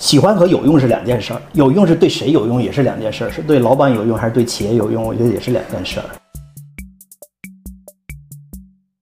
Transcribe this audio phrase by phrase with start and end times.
[0.00, 6.06] 喜欢和有用是两件事儿，有用是对谁有用也是两件事儿，是对老板有用还是对企业有用，我觉得也是两件事儿。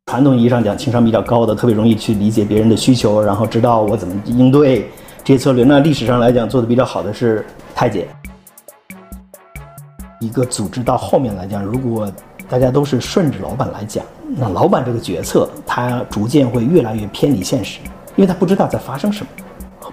[0.07, 4.91] 传统意义上讲，情商比较高的，特别容易去理解别人的需求，然后知道我怎么应对
[5.23, 5.62] 这些策略。
[5.62, 7.46] 那历史上来讲，做的比较好的是
[7.77, 8.05] 太监。
[10.21, 12.11] 一个组织到后面来讲，如果
[12.49, 14.05] 大家都是顺着老板来讲，
[14.37, 17.79] 那老板这个决策，他逐渐会越来越偏离现实，
[18.17, 19.30] 因为他不知道在发生什么，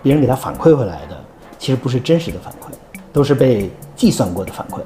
[0.01, 1.23] 别人给他反馈回来的，
[1.57, 2.73] 其实不是真实的反馈，
[3.13, 4.81] 都是被计算过的反馈。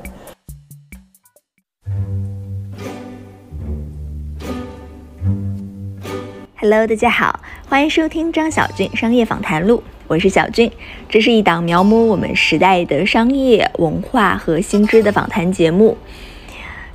[6.58, 10.72] Hello，大家好，欢迎收听张小俊商业访谈录，我是小俊。
[11.08, 15.98] 这是一档描摹我们时代的商业文化和新知的访谈节目。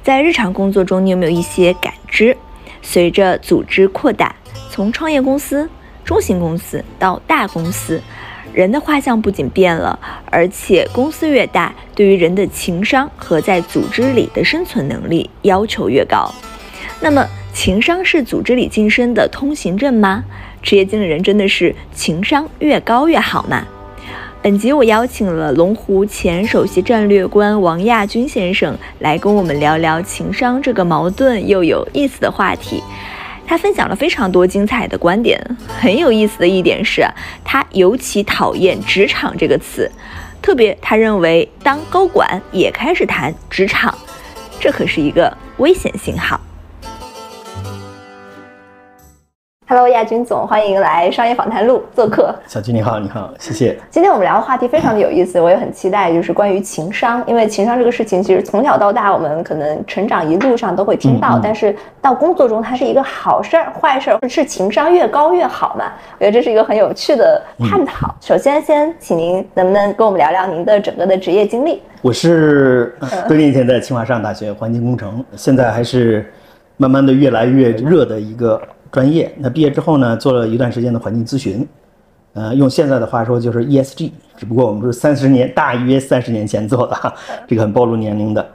[0.02, 2.36] 在日常工作中，你有没有一些感知？
[2.82, 4.36] 随着组织扩大，
[4.70, 5.66] 从创业公司、
[6.04, 8.00] 中型公司到大公司，
[8.52, 9.98] 人的画像不仅变了，
[10.30, 16.32] 而且公司越大，对于人的情商和在组织里的生存能力要求越高。
[17.00, 20.24] 那么，情商是组织里晋升的通行证吗？
[20.62, 23.64] 职业经理人真的是情商越高越好吗？
[24.40, 32.82] 本集我邀请了龙湖前首席战略官王亚军先生来跟我们聊聊情商这个矛盾又有意思的话题。
[33.46, 35.40] 他分享了非常多精彩的观点。
[35.68, 37.06] 很有意思的一点是，
[37.44, 39.90] 他尤其讨厌“职场”这个词，
[40.40, 43.96] 特别他认为当高管也开始谈职场，
[44.60, 46.40] 这可是一个危险信号。
[49.66, 52.34] Hello，亚军总，欢迎来商业访谈录做客。
[52.46, 53.74] 小军你好，你好，谢谢。
[53.88, 57.24] 今天我们聊的话题非常的有意思，我也很期待，就是关于情商。
[57.26, 65.90] 因为情商这个事情，其实从小到大，我们可能成长一路上都会听到，但是到工作中，它是一个好事儿、坏事儿，是情商越高越好嘛？
[66.18, 68.14] 我觉得这是一个很有趣的探讨。
[68.20, 71.80] 首先，先请您能不能跟我们聊聊您的整个的职业经历？
[72.02, 72.94] 我是
[73.26, 76.30] 多年前在清华上大学环境工程，现在还是
[76.76, 78.60] 慢慢的越来越热的一个。
[78.94, 81.66] 专业，那毕业之后呢，做了一段时间的环境咨询，
[82.32, 87.14] 呃，用现在的话说就是 ESG，只不过我们是三十年，大约三十年前做的，
[87.48, 88.46] 这个很暴露年龄的。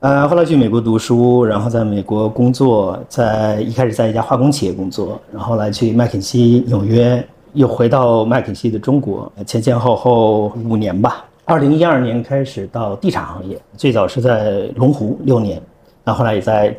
[0.00, 11.24] 呃，后来去美国读书，然后在美国工作，在一开始在一家化工企业工作，然后来去麦肯锡纽约，又回到麦肯锡的中国，前前后后五年吧。
[11.44, 15.62] 二零一二年开始到地产行业，最早是在龙湖六年，
[16.02, 16.76] 那后来也在。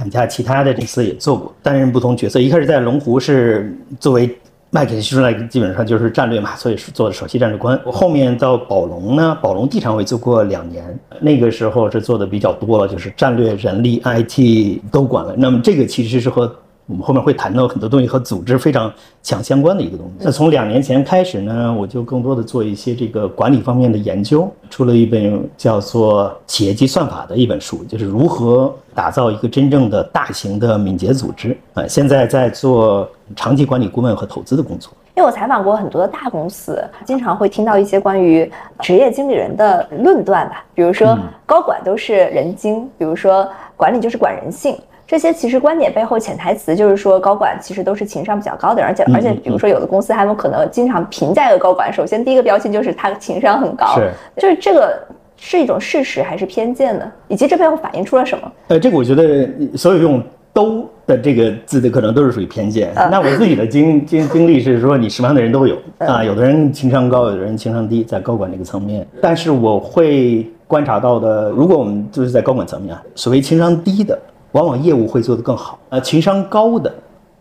[0.00, 2.40] 两家其他的公司也做过，担任不同角色。
[2.40, 4.34] 一开始在龙湖是作为
[4.70, 7.78] 麦肯锡出来，基本上就是战略嘛，所以是做的首席战略官。
[7.84, 15.34] 我后面到宝龙呢，宝龙地产我也做过两年，那个时候是做的比较多了，就是战略、人力、IT 都管了。
[15.36, 16.50] 那么这个其实是和
[16.90, 18.92] 我们后面会谈到很多东西和组织非常
[19.22, 20.24] 强相关的一个东西。
[20.24, 31.56] 那从两年前开始呢，我就更多的做一些这个管理方面的研究，出了一本叫做《企业级算法》的一本书，就是如何打造一个真正的大型的敏捷组织。
[31.74, 34.92] 啊，现在在做长期管理顾问和投资的工作。
[35.14, 38.50] 因为我采访过很多的大公司，经常会听到一些关于
[38.80, 44.76] 职业经理人的论断吧，比如说高管都是人精，比如说管理就是管人性。
[45.10, 54.96] 这些其实观点背后潜台词就是说，高管其实都是情商比较高的，而且而且，比如说有的公司他们可能经常评价一个高管，首先第一个标签就是他情商很高，是，就是这个
[55.36, 57.10] 是一种事实还是偏见呢？
[57.26, 58.52] 以及这背后反映出了什么？
[58.68, 60.22] 呃，这个我觉得所有用
[60.54, 62.92] “都”的这个字的可能都是属于偏见。
[62.94, 69.04] 那我自己的经经经历是说，你什么样的人都有啊，有的人情商高，有的人情商低，在高管这个层面。
[69.20, 74.16] 但是我会观察到的，如果我们就是在高管层面啊，所谓情商低的。
[74.52, 75.78] 往往业务会做得更好。
[75.88, 76.92] 呃，情商高的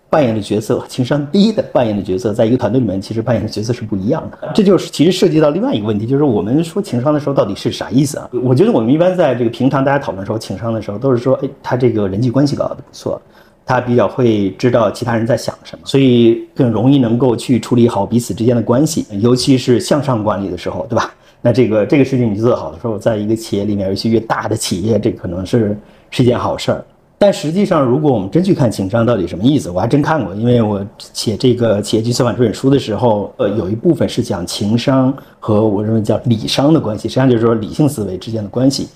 [0.10, 4.52] 扮演的角色，情商低的扮演的角色，在一个团队里面，其实扮演的角色是不一样的。
[4.56, 8.30] 这就是其实涉及到另外一个问题，就是我们说情商的时候到底是啥意思啊？
[8.44, 13.22] 我觉得我们一般在这个平常大家讨论时候，情商的时候，都是说，哎，他这个人际关系搞得不错，
[13.66, 21.14] 他比较会知道其他人在想什么，所以更容易能够去处理好彼此之间的关系，尤其是向上管理的时候，对吧？
[21.42, 25.78] 那这个这个事情你做得好的时候，在一个企业里面，尤其越大的企业，这可能是
[26.10, 26.84] 是一件好事儿。
[27.22, 30.34] 但实际上，如果我们真去看情商到底什么意思，我还真看过。
[30.34, 38.88] 因为我写这个《企业级算法》这本书的时候，呃，有一部分是讲情商和我认为叫理商的关系，实际上就是说理性思维之间的关系。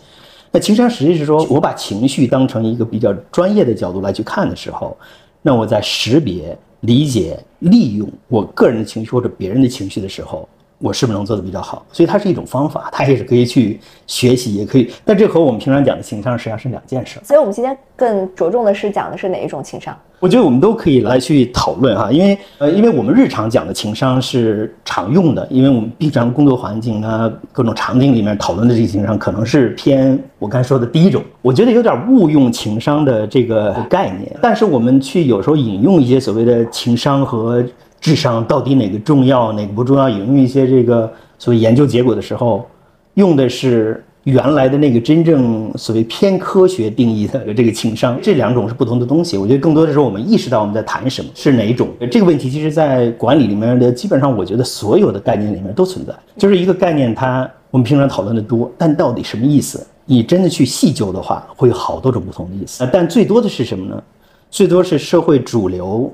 [0.51, 4.95] 那情商实际是说我把情绪当成一个比较专业的角度来去看的时候，
[5.41, 10.47] 那我在识别、理解、利用我个人的情绪或者别人的情绪的时候。
[10.83, 11.85] 我是不是能做得比较好？
[11.93, 14.91] 所以它是一种方法，它也是可以去学习，也可以。
[15.05, 17.21] 但这和我们平常讲的情商实际上是两件事。
[17.23, 19.97] 所以我们今天更着重的是讲的是哪一种情商？
[20.19, 31.23] 我觉得我们都可以来去讨论哈，因为呃，因为我们日常讲的情商是常用的，因为我们平常工作环境啊各种场景里面讨论的这个情商，可能是偏我刚才说的第一种。
[31.41, 37.63] 我觉得有点误用情商的这个概念，但是我们去有时候引用一些所谓的情商和
[38.03, 42.67] 智商到底哪个重要，哪个不重要，引用一些这个所谓研究结果的时候，
[43.15, 44.03] 用的是。
[44.25, 49.37] 原来的那个真正所谓偏科学定义的这个情商，这两种是不同的东西。
[49.37, 56.13] 我觉得更多的时候，我们意识到我们在谈什么是哪一种这个问题，其实在管理里面的基本上，我觉得所有的概念里面都存在。
[56.37, 59.85] 就是一个概念，它我们平常讨论的多，但到底什么意思？
[60.05, 62.89] 你真的去细究的话，会有好多种不同的意思。
[62.93, 64.01] 但最多的是什么呢？
[64.49, 66.09] 最多是社会主流，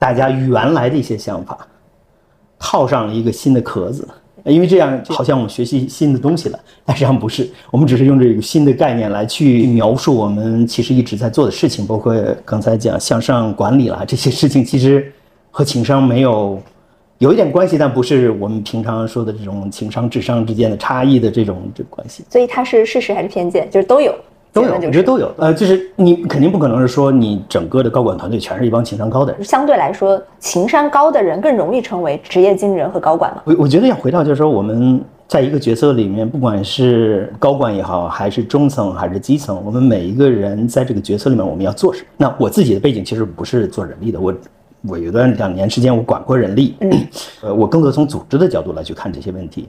[0.00, 1.56] 大家原来的一些想法，
[2.58, 4.08] 套上了一个新的壳子。
[4.46, 15.12] 因为这样好像我们学习新的东西了，但实际上不是，我们只是用这个新的概念来去描述我们其实一直在做的事情，包括刚才讲向上管理啦这些事情，其实
[15.50, 16.58] 和情商没有
[17.18, 22.24] 有一点关系，但不是我们平常说的这种情商智商之间的差异的这种这关系。
[22.30, 24.14] 所以它是事实还是偏见，就是都有。
[24.52, 25.32] 都有，我觉得都有。
[25.38, 29.44] 呃，就是你肯定不可能是说你整个的高管团队全是一帮情商高的人。
[29.44, 33.42] 相对来说，情商高的人更容易成为职业经理人和高管嘛？
[33.44, 42.06] 我我觉得要回到就是说，我们在一个角色里面，不管是高管也好，还是中层还是基层，我们每一个人在这个角色里面，我们要做什么？
[42.16, 44.34] 那我自己的背景其实不是做人力的，我
[44.88, 46.74] 我有段两年时间我管过人力，
[47.42, 49.68] 呃，我更多从组织的角度来去看这些问题。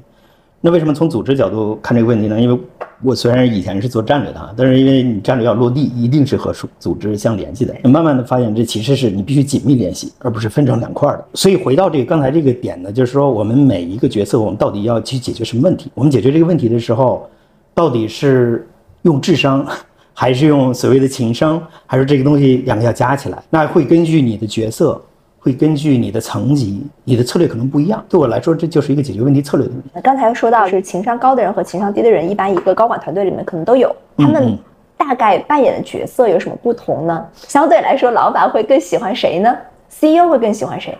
[0.63, 2.39] 那为什么从组织角度看这个问题呢？
[2.39, 2.59] 因为
[3.03, 7.75] 我虽然以前是做战略的，但是因为你战略要落地，一定是和组织相联系的。
[7.83, 11.25] 慢慢的发现，这其实是你必须紧密联系，而不是分成两块的。
[11.33, 15.89] 所以回到这个刚才这个点呢，就是说我们每一个角色，我们到底要去解决什么问题？
[15.95, 17.27] 我们解决这个问题的时候，
[17.73, 18.67] 到底是
[19.01, 19.65] 用智商，
[20.13, 23.43] 还是用所谓的情商，还是这个东西两个要加起来？
[23.49, 25.01] 那会根据你的角色。
[25.43, 28.05] 会根据你的层级，你的策略可能不一样。
[28.07, 29.89] 对我来说，这就是一个解决问题策略的问题。
[30.03, 33.93] 刚才说到是情商高的人和情商低的人，一般一个高管团队里面可能都有。
[34.17, 34.55] 他们
[34.95, 37.25] 大概扮演的角色有什么不同呢？
[37.33, 39.51] 相对来说，老板会更喜欢谁呢
[39.89, 40.95] ？CEO 会更喜欢谁？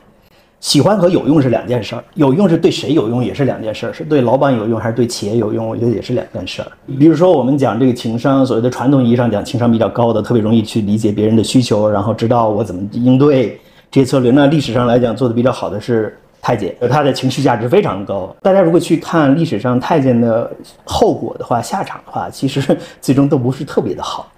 [0.60, 6.72] 喜欢和有用是两件事儿，有用是对谁有用也是两件事儿，是对老板有用还是对企业有用，我觉得也是两件事儿。
[7.00, 13.60] 比如说，我们讲这个情商，所谓的传统意义上讲情商比较高的，特别容易去理解别人的需求，然后知道我怎么应对。
[13.92, 18.34] 这些策略，那历史上来讲做的比较好的是太监，他的情绪价值非常高。
[18.42, 20.50] 大家如果去看历史上太监的
[20.86, 24.32] 后果的话，下场的话，其实最终都不是特别的好。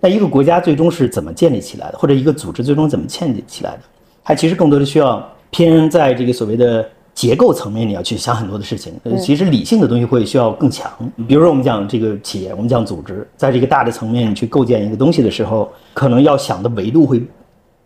[0.00, 3.80] 那一个国家最终是怎么建立起来的，或者一个组织最终怎么建立起来的，
[4.24, 6.82] 它其实更多的需要偏在这个所谓的
[7.12, 8.94] 结构层面，你要去想很多的事情。
[9.20, 10.90] 其实理性的东西会需要更强。
[11.28, 17.22] 比如说我们讲这个企业，我们讲组织，在这个大的层面你去构建一个东西的时候，可能要想的维度会。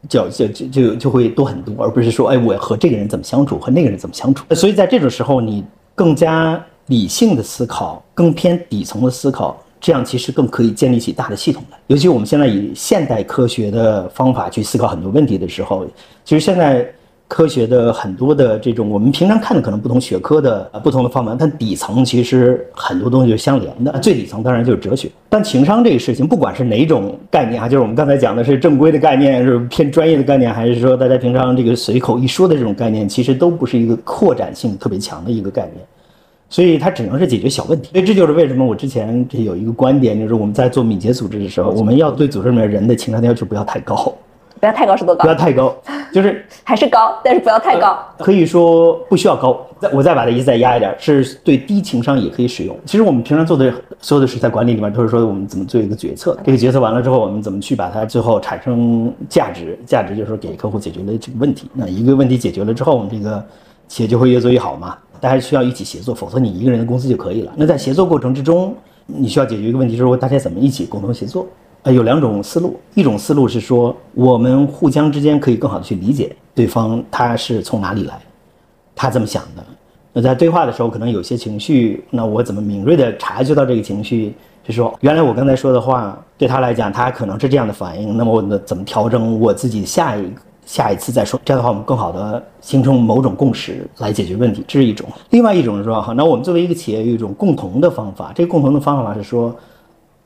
[0.09, 4.45] 就就就就就会多很多，而不是说，哎，我和这个人怎么相处，和那个人怎么相处。
[4.55, 5.65] 所以在这种时候，你
[5.95, 11.79] 更加理性的思考，更偏底层的思考，这样其实更可以建立起大的系统来。
[11.89, 15.87] 尤其我们现在以现代科学的方法去思考很多问题的时候，
[16.25, 16.91] 其实现在。
[17.31, 23.97] 科学的很多的这种，我们平常看的可能不同学科的不同的方法，但底层其实很多东西是相连的。
[24.01, 25.09] 最底层当然就是哲学。
[25.29, 35.87] 但情商这个事情，不管是哪种概念啊，就是我们刚才讲的是正规的概念，是偏专业的概念，还是说大家平常这个随口一说的这种概念，其实都不是一个扩展性特别强的一个概念，
[36.49, 37.91] 所以它只能是解决小问题。
[37.93, 44.13] 所以这就是为什么我之前这有一个观点，就是我们在做敏捷组织的时候，我们要对组织里面人的情商的要求不要太高。
[44.61, 45.23] 不要太高是多高？
[45.23, 45.75] 不要太高，
[46.13, 47.99] 就是 还是高，但是不要太高。
[48.19, 49.67] 可以说不需要高。
[49.81, 52.79] 再我再把它意思再压一点，是对低情商也可以使用。
[52.85, 59.79] 其实我们平常做的所有的是在管理里面都是说我们怎么做一个决策，这个决策完了之后，我们怎么去把它最后产生价值？
[59.87, 61.71] 价值就是说给客户解决了这个问题。
[61.73, 63.43] 那一个问题解决了之后，我们这个
[63.89, 64.99] 企业就会越做越好嘛。
[65.19, 67.53] 大家需要一起协作，否则你一个人的公司就可以了。
[67.57, 68.75] 那在协作过程之中，
[69.07, 71.47] 你需要解决一个问题，就是说大家怎么一起共同协作。
[71.83, 78.21] 呃，有两种思路，一种思路是说，我们互相之间可以更好的去理解对方他是从哪里来，
[78.95, 79.65] 他怎么想的。
[80.13, 84.35] 那在对话的时候，可能有些情绪，那我怎么敏锐的察觉到这个情绪？
[84.63, 88.15] 就说原来我刚才说的话对他来讲，他可能是这样的反应。
[88.15, 90.25] 那么我怎么调整我自己下一
[90.67, 91.41] 下一次再说？
[91.47, 95.09] 这样的话，我们更好的形成某种共识来解决问题，这是一种。
[95.31, 99.57] 另外一种是说，好，那我们作为一个企业有一种共同的方法，这个共同的方法是说。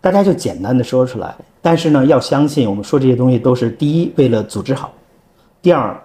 [0.05, 4.93] 大家就简单的说出来，但是呢，要相信我们说这些东西都是第一为了组织好，
[5.63, 5.99] 第二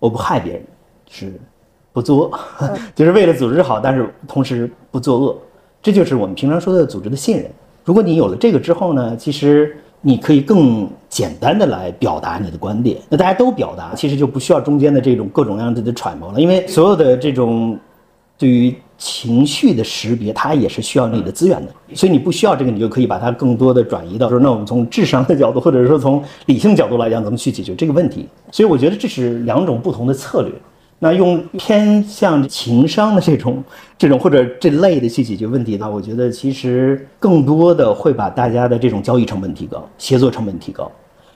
[0.00, 0.62] 我不害别人，
[1.08, 1.32] 是
[1.92, 2.40] 不作恶，
[2.96, 5.38] 就是为了组织好，但是同时不作恶，
[5.80, 7.48] 这就是我们平常说的组织的信任。
[7.84, 17.78] 如果你有了这个之后呢，其实你可以更简单的来表达你的观点，那大家都表达，其实就不需要中间的这种各种各样的揣摩了，因为所有的这种
[18.36, 28.28] 对于情绪的识别，它也是需要你的资源的，所以你不需要这个，你就可以把它更多的转移到说，那我们从智商的角度，或者说从理性角度来讲，怎么去解决这个问题？
[28.52, 30.52] 所以我觉得这是两种不同的策略。
[31.00, 33.62] 那用偏向情商的这种、
[33.98, 40.90] 这种或者这类的去解决问题的话，我觉得其实更多的会把大家的这种交易成本提高，协作成本提高。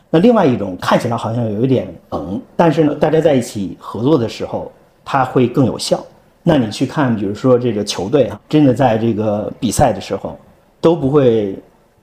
[0.08, 4.72] 那另外一种看起来好像有一点冷，但是呢，大家在一起合作的时候，
[5.04, 6.02] 它会更有效。
[6.48, 10.34] 那你去看，比如说这个球队啊，真的在这个比赛的时候
[10.80, 11.54] 都不会。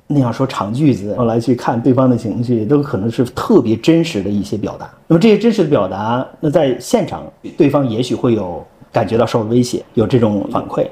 [0.08, 4.88] 那样说长句子，后来去看对方的情绪，都可能是特别真实的一些表达。
[5.08, 7.24] 那么这些真实的表达，那在现场，
[7.58, 10.86] 对方也许会有感觉到受到威胁，有这种反馈。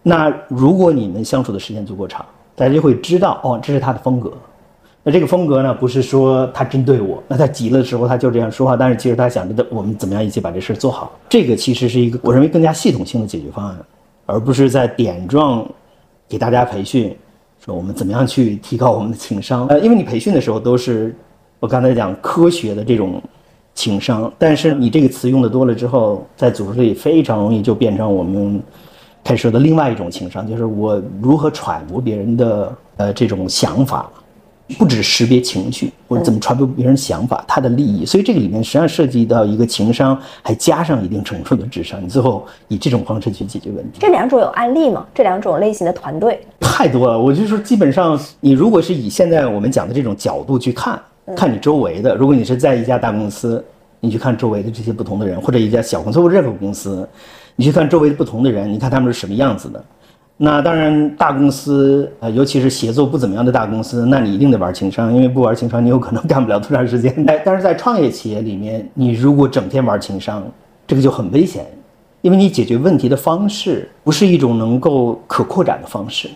[0.00, 2.24] 那如果你们相处的时间足够长，
[2.54, 4.32] 大家就会知道，哦，这是他的风格。
[5.08, 11.16] 那这个风格呢，不是说他针对我，那他急了的时候他就这样说话，但是其实他想着的，我们怎么样一起把这事做好。
[11.28, 13.76] 这个其实是一个我认为更加系统性的解决方案，
[14.26, 15.64] 而不是在点状
[16.28, 17.16] 给大家培训。
[17.64, 19.64] 说我们怎么样去提高我们的情商？
[19.68, 21.14] 呃，因为你培训的时候都是
[21.60, 23.22] 我刚才讲科学的这种
[23.74, 28.60] 情商，但是你这个词用的多了之后，在组织里非常容易就变成我们
[29.22, 34.10] 开始说的另外一种情商，就是我如何揣摩别人的呃这种想法。
[34.78, 42.02] 不止识别情绪，或者怎么传播别人想法，他的利益，所以这个里面实际上涉及到一个情商，还加上一定程度的智商。
[42.02, 43.98] 你最后以这种方式去解决问题。
[44.00, 45.06] 这两种有案例吗？
[45.14, 47.16] 这两种类型的团队太多了。
[47.16, 51.00] 我就说，基本上你如果是以现在我们讲的这种角度去看，
[51.36, 53.64] 看你周围的，如果你是在一家大公司，
[54.00, 57.08] 你去看周围的这些不同的人，或者一家小公司或任何公司，
[57.54, 59.84] 你去看周围的不同的人，你看他们是什么样子的。
[60.38, 67.24] 那当然，大公司啊，尤其是协作不怎么样的大公司，那你一定得玩情商，因为不玩情商，你有可能干不了多长时间。
[67.42, 70.46] 但是在创业企业里面，你如果整天玩情商，
[70.86, 71.64] 这个就很危险，
[72.20, 76.28] 因为你解决问题的方式不是一种能够可扩展的方式，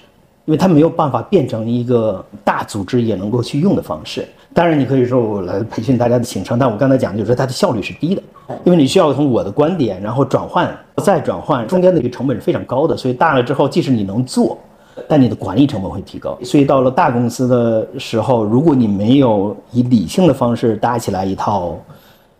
[0.47, 4.27] 因为它没有办法变成一个大组织也能够去用的方式。
[4.53, 8.23] 当然，你可以说我来培训大家的情商，但我刚才讲的就是它的效率是低的，
[8.65, 12.97] 因为你需要从我的观点，然后转换，再转换，中间的一个成本是非常高的。
[12.97, 14.59] 所以大了之后，即使你能做，
[15.07, 16.37] 但你的管理成本会提高。
[16.43, 21.79] 所以到了大公司的时候，如果你没有以理性的方式搭起来一套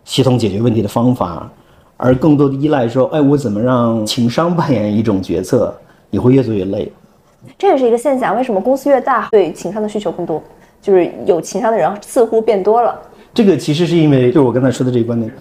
[0.03, 1.49] 系统解决问题的方法，
[1.95, 5.73] 而更多的依赖说，哎，我怎么让情商扮演一种角色，
[6.09, 6.91] 你会越做越累。
[7.57, 10.43] 这也是一个现象，为什么公司越大，对情商的需求更多？
[10.81, 12.99] 就是有情商的人似乎变多了。
[13.33, 15.31] 这个其实是因为，就是我刚才说的这个观点，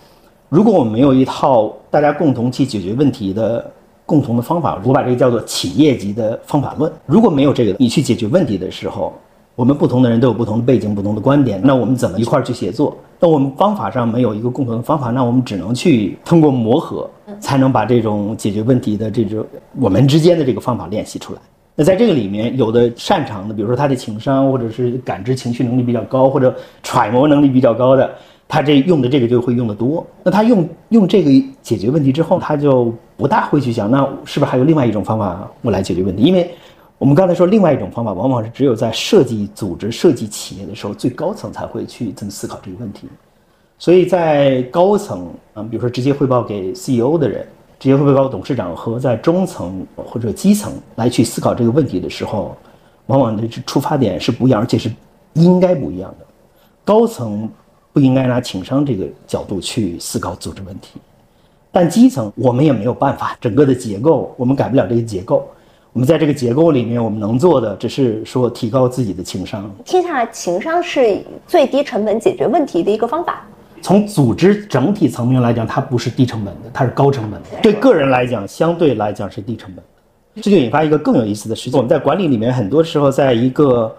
[0.48, 3.68] 如果我们没有一套大家共同去解决问题的
[4.06, 6.92] 共同的方法，我把这个叫做企业级的方法论。
[7.06, 9.12] 如果没有这个，你去解决问题的时候，
[9.56, 12.96] 我们不同的人都有不同的背景、不同的观点，那我们怎么一块儿去协作？
[13.18, 19.44] 那我们方法上没有一个共同的方法，那我们只能去通过磨合，才能把这种解决问题的这种
[19.78, 21.40] 我们之间的这个方法练习出来。
[21.80, 28.14] 那在这个里面，有的擅长的，比如说他的情商，或者是感知情绪能力比较高，或者揣摩能力比较高的，
[28.46, 30.06] 他这用的这个就会用的多。
[30.22, 31.30] 那他用用这个
[31.62, 36.22] 解决问题之后，他就不大会去想，那是不是还有另外一种方法我来解决问题？
[36.22, 36.50] 因为
[36.98, 43.08] 我们刚才说，另外一种方法往往是只有在设计组织、设计企业的时候，最高层才会去这么思考这个问题。
[43.78, 47.46] 所以在高层嗯，比如说直接汇报给 CEO 的人。
[47.80, 52.54] 直接汇报董事长和在中层或者基层来去思考这个问题的时候，
[53.06, 54.92] 往往的出发点是不一样，而且是
[55.32, 56.26] 应该不一样的。
[56.84, 57.48] 高层
[57.90, 61.00] 不应该拿情商这个角度去思考组织问题，
[61.72, 65.48] 但基层我们也没有办法，整个的结构我们改不了这个结构。
[65.92, 69.68] 我们在这个结构里面，我们能做的只是说提高自己的情商。
[69.84, 73.44] 听下来，情商是最低成本解决问题的一个方法。
[73.82, 77.48] 从组织整体层面来讲，它不是低成本的，它是高成本的。
[77.62, 79.84] 对个人来讲，相对来讲是低成本。
[80.42, 83.94] 这就引发一个更有意思的事情：我们在管理里面，很多时候在一个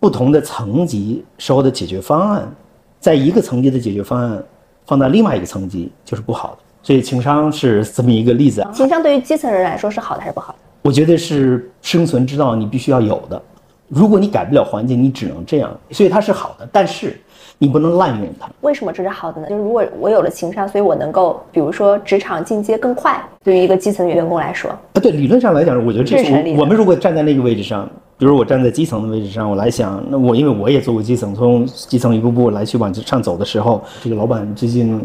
[0.00, 2.50] 不同的层级时候的解决方案，
[2.98, 4.42] 在一个层级的解决方案
[4.84, 6.58] 放到另外一个层级就是不好的。
[6.82, 8.66] 所以情商是这么一个例子。
[8.72, 10.58] 情商对于基层人来说是好的还是不好的？
[10.82, 13.40] 我觉得是生存之道，你必须要有的。
[13.88, 15.76] 如果你改不了环境，你只能这样。
[15.90, 17.20] 所以它是好的，但是。
[17.58, 18.48] 你不能滥用它。
[18.60, 19.48] 为什么这是好的呢？
[19.48, 23.22] 就是如果我有了情商，所以我能够，比如说职场进阶更快。
[23.42, 35.00] 对于一个基层员工来说，啊，对，理论上来讲，我觉得这是我们如果站在那个位置上，比如我站在基层的位置上，我来想，那我因为我也做过基层，从基层一步步来去往上走的时候，这个老板最近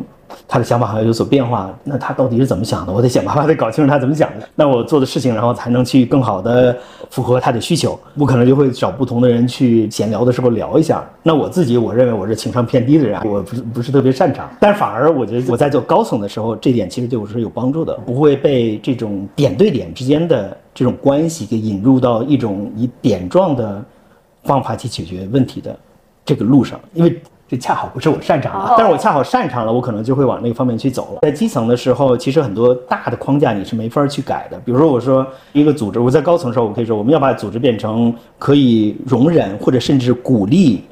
[0.47, 2.91] 他的想法好像有所变化，那他到底是怎么想的？
[2.91, 6.75] 我得想办法得搞清楚他怎么想的，那我做的事情，然后才能去更好的
[7.09, 7.99] 符合他的需求。
[8.17, 11.03] 我可能就会找不同的人去闲聊的时候聊一下。
[11.23, 23.83] 那我自己，我认为我是情商偏低的人，我不是不是特别擅长，但反而我觉得我在做高层的时候，这点其实对我是有帮助的，不会被这种点对点之间的这种关系给引入到一种以点状的
[24.43, 25.77] 方法去解决问题的
[26.25, 27.21] 这个路上，因为。
[27.51, 31.19] 这恰好不是我擅长的，但是我恰好擅长了，我可能就会往那个方面去走了。
[31.21, 34.57] 在基层的时候，其实很多大的框架你是没法去改的。
[34.63, 40.85] 比如说，我说一个组织，我在高层的时候，我可以说我们要把组织变成可以容忍或者甚至鼓励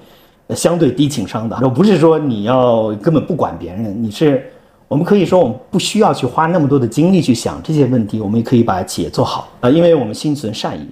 [0.49, 1.57] 相对低情商的。
[1.61, 4.45] 我不是说你要根本不管别人，你是
[4.89, 10.85] 我们可以说我们不需要去花那么多的精力去想这些问题，我们也可以把企业做好啊，因为我们心存善意，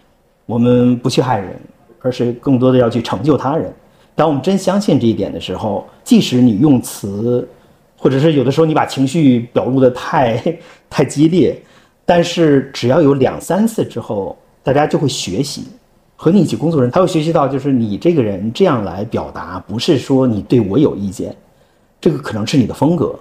[0.45, 1.59] 我们不去害人，
[2.01, 3.73] 而是更多的要去成就他人。
[4.17, 7.47] 当我们真相信这一点的时候，即使你用词，
[7.95, 10.57] 或者是有的时候你把情绪表露的太
[10.89, 11.55] 太激烈，
[12.03, 15.67] 但是只要有两三次之后，大家就会学习，
[16.15, 21.35] 和你一起工作人他会学习到，就是你这个人这样来表达，不是说你对我有意见，
[22.01, 23.13] 这个可能是你的风格，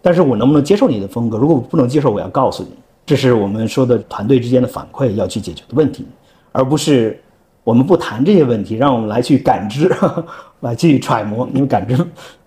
[0.00, 1.36] 但是我能不能接受你的风格？
[1.36, 2.68] 如果不能接受，我要告诉你，
[3.04, 6.06] 这是我们说的团队之间的反馈要去解决的问题，
[6.52, 7.20] 而不是。
[7.66, 9.90] 我们不谈这些问题，让我们来去感知，
[10.62, 11.48] 来去揣摩。
[11.52, 11.96] 因为感知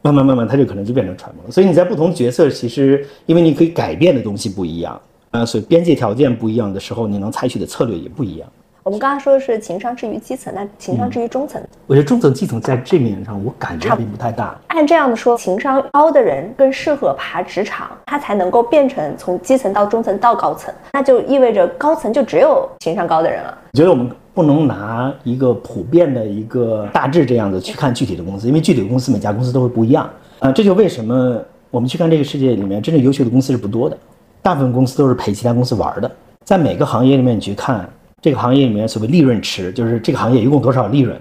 [0.02, 1.52] 慢慢慢慢，它就可能就变成揣摩了。
[1.52, 4.98] 所以你在不同角色，其实因为你可以改变的东西不一样，
[5.32, 8.48] 呃，所以边界条件不一样的时候，你能采取的策略也不一样。
[8.82, 14.58] 我们刚刚说的是情商至于基层，那情商至于中层，我觉得中层基层在这面上，我感觉并不太大。
[14.68, 23.56] 按这样的说，情商高的人更适合爬职场，他才能够变成从基层到中层到高层，那就意味着高层就只有情商高的人了。
[23.74, 30.10] 你觉得我们不能拿一个普遍的一个大致这样子去看具体的公司，因为具体的公司每家公司都会不一样
[30.40, 30.52] 啊。
[30.52, 31.40] 这就为什么
[31.72, 33.98] 我们去看这个世界里面真正优秀的公司是不多的，
[34.42, 36.12] 大部分公司都是陪其他公司玩的。
[36.44, 37.90] 在每个行业里面你去看。
[38.22, 41.18] 这个行业里面所谓利润池，就是这个行业一共多少利润，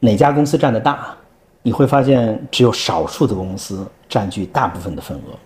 [0.00, 1.14] 哪家公司占的大？
[1.62, 5.38] 你会发现只有少数的公司占据大部分的份额，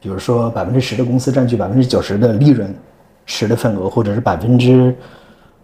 [0.00, 2.72] 比如说百分之十的公司占据百分之九十的利润
[3.26, 4.94] 池的份额，或者是百分之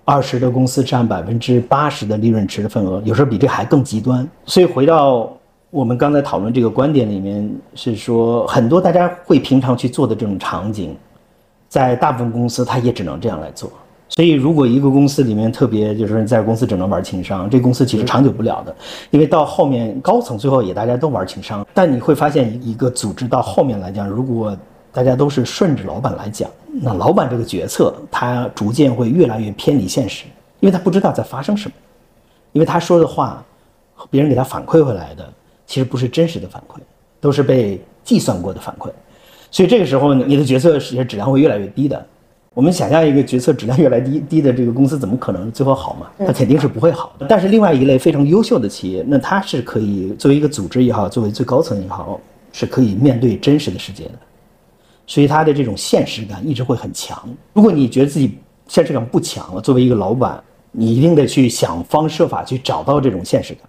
[0.05, 4.29] 二十的公司占百分之八十的利润池的份额，有时候比这还更极端。
[4.47, 5.33] 所以回到
[5.71, 10.97] 我们刚才讨论这个观点里面，是说很多大家会平常去做的这种场景，
[11.69, 13.71] 在大部分公司它也只能这样来做。
[14.11, 18.73] 所以，如果一个公司里面特别就是在公司只能玩情商，这公司其实长久不了的，
[19.11, 21.67] 因为到后面高层最后也大家都玩情商。
[21.73, 24.57] 但你会发现，一个组织到后面来讲，如果
[24.95, 26.49] 大家都是顺着老板来讲，
[26.81, 30.25] 那老板这个决策他逐渐会越来越偏离现实，
[30.61, 31.75] 因为他不知道在发生什么，
[32.53, 33.45] 因为他说的话
[34.09, 35.29] 别人给他反馈回来的
[35.67, 36.79] 其实不是真实的反馈，
[37.21, 38.89] 都是被计算过的反馈，
[39.51, 42.07] 所以这个时候你的决策实质量会越来越低的。
[42.53, 46.07] 我们想象一个决策质量越来低低的这个公司，怎么可能最后好嘛？
[46.25, 47.27] 它肯定是不会好的。
[47.29, 52.21] 但是另外一类非常优秀的企业，那它是可以作为一个组织也好，作为最高层也好，
[52.53, 54.13] 是可以面对真实的世界的。
[55.07, 57.23] 所以它的这种现实感一直会很强。
[57.53, 58.39] 如果你觉得自己
[58.69, 63.63] 现实感不强了，作为一个老板，你一定得去想方设法去找到这种现实感。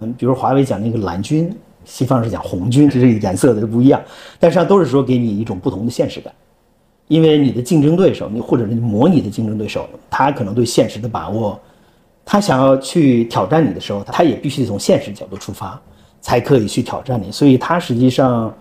[0.00, 4.00] 嗯，比如华为讲那个蓝军，西方是讲红军，这个颜色的不一样，
[4.38, 6.32] 但实际上都是说给你一种不同的现实感。
[7.08, 11.60] 因为你的竞争对手，你或者是模拟的竞争对手，他可能对现实的把握，
[12.24, 15.78] 他想要去挑战你的时候，他也必须从现实角度出发，
[16.22, 17.30] 才可以去挑战你。
[17.30, 18.52] 所以，他实际上，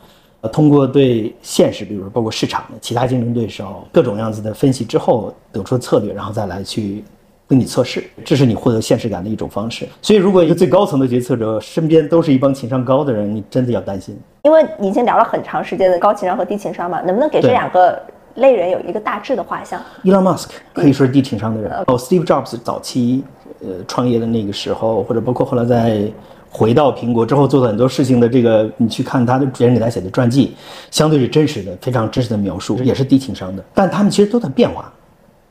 [0.44, 7.02] 呃，通过对现实，比如说包括市场的其他竞争对手各种样子的分析之后，得出策略，然后再来去
[7.48, 9.88] 跟你测试，这是你获得现实感的一种方式。
[10.02, 14.16] 所以，如果一个最高层的决策者身边都是一帮情商高的人，你真的要担心。
[14.44, 18.00] 因为你已经聊了很长时间的高情商和低情商嘛，能不能给这两个？
[18.38, 19.80] 类人有一个大致的画像。
[20.04, 21.72] Elon Musk 可以说是低情商的人。
[21.86, 23.24] 哦，Steve Jobs 早期
[23.60, 26.12] 呃创业的那个时候，或者包括后来在
[26.54, 30.54] 回到苹果之后做的很多事情的这个，你去看他的别人给他写的传记，
[30.92, 33.66] 相对是真实的，非常真实的描述，也是低情商的。
[33.74, 34.94] 但他们其实都在变化。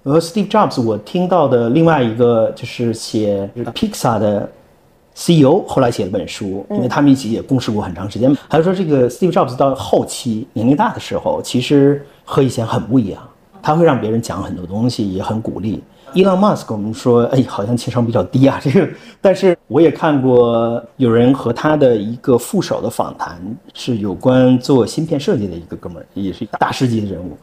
[0.04, 4.48] 而 Steve Jobs 我听到的另外一个就是写 Pixar 的
[5.14, 8.34] CEO 后来写了本书，因为他们一起也共事过很长时间。
[8.48, 12.06] 还有说这个 Steve Jobs 到后期年龄大的时候，其实。
[12.24, 13.20] 和以前很不一样，
[13.60, 15.82] 他会让别人讲很多东西，也很鼓励。
[16.14, 18.88] 伊朗马斯克，我们说，哎，好像情商比较低啊， 这个。
[19.20, 23.40] 但是我也看过有人和他的一个副手的访谈，
[23.72, 27.37] 是有关做芯片设计的一个哥们儿，也是大师级的人物。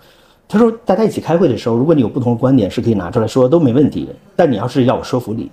[0.48, 4.08] 他说，大家一起开会的时候，如果你有不同的观点，是可以拿出来说，都没问题。
[4.36, 5.50] 但你要是要有说服力，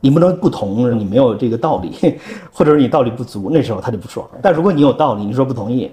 [0.00, 1.92] 你不能不同，你没有这个道理，
[2.52, 4.26] 或者是你道理不足，那时候他就不爽。
[4.42, 5.90] 但如果你有道理，你说不同意。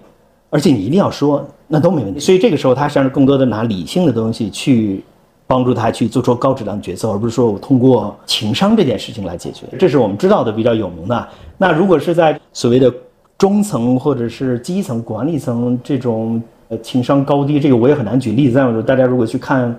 [0.50, 2.22] 而且你一定要说，那都没问题。
[2.22, 5.04] 所以这个时候，他实际上更多的拿理性的东西去
[5.48, 9.66] 帮助他去做出高质量决策，而不是说我通过情商这件事情来解决。
[9.80, 11.28] 这是我们知道的比较有名的。
[11.58, 12.94] 那如果是在所谓的
[13.38, 18.56] 中层或者是基层管理层这种呃情商高低，这个我也很难举例子。
[18.56, 19.74] 但是大家如果去看。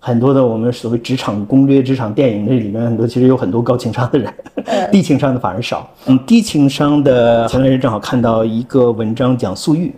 [0.00, 4.32] 很多的我们所谓职场攻略、职场电影，这里面很多其实有很多高情商的人，
[4.92, 5.90] 低情商的反而少。
[6.06, 9.92] 嗯，低情商的前段时间正好看到一个文章讲粟裕，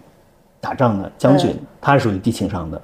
[0.58, 2.80] 打仗的将军，他是属于低情商的。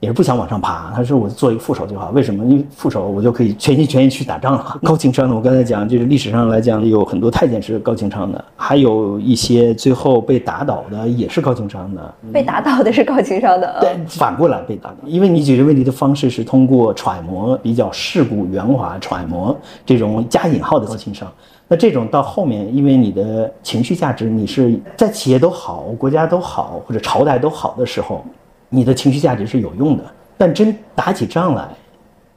[0.00, 2.08] 也是不想往上爬，他说我做一个副手就好。
[2.10, 2.42] 为什么？
[2.46, 4.76] 因为副手我就可以全心全意去打仗了。
[4.82, 12.14] 高情商的，我刚才讲，就是历史上来讲有很多太监是高情商的，还有一些最后被打倒的也是高情商的。
[12.32, 13.76] 被打倒的是高情商的。
[13.78, 21.30] 对，反过来被打倒，因为你解决问题的方式是通过揣摩比较世故圆滑，揣摩这种加引号的高情商。
[21.68, 28.24] 那这种到后面，因为你的情绪价值，你是在企业都好、国家都好或者朝代都好的时候。
[28.72, 30.04] 你的情绪价值是有用的，
[30.38, 31.68] 但真打起仗来，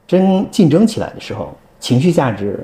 [0.04, 2.58] 真竞争起来的时候，情绪价值，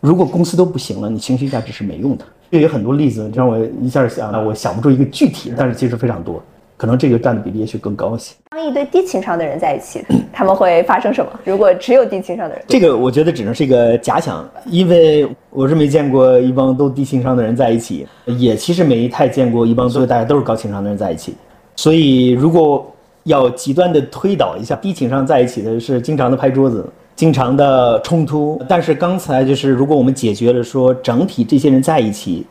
[0.00, 2.24] 如果公司都不行了，你情绪价值是没用的。
[2.52, 6.40] 这有很多例子，让我一下想，我想不出一个具体，但是其实非常多，
[6.76, 8.32] 可能这个占的比例也许更高一些。
[8.50, 11.32] 当一堆低情商的人在一起，他们会发生什么？
[11.44, 21.34] 如果只有低情商的人，这个我觉得只能是一个假想，因为我是没见过一帮都低情商的人在一起，也其实没太见过一帮所有大家都是高情商的人在一起，
[21.74, 22.86] 所以如果。
[23.26, 28.60] 要极端的推导一下，低情商在一起的是经常的拍桌子，经常的冲突。
[28.68, 32.46] 但是刚才就是，如果我们解决了说整体这些人在一起，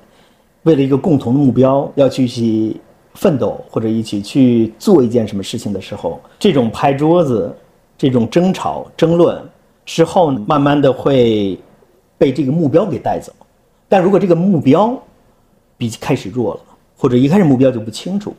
[0.63, 2.75] 为了一个共同的目标要去去
[3.13, 7.55] 奋斗或者一起去做一件什么事情的时候，这种拍桌子、
[7.97, 9.41] 这种争吵、争论
[9.85, 11.57] 之后，慢慢的会
[12.17, 13.31] 被这个目标给带走。
[13.87, 15.01] 但如果这个目标
[15.77, 16.59] 比开始弱了，
[16.97, 18.35] 或者一开始目标就不清楚。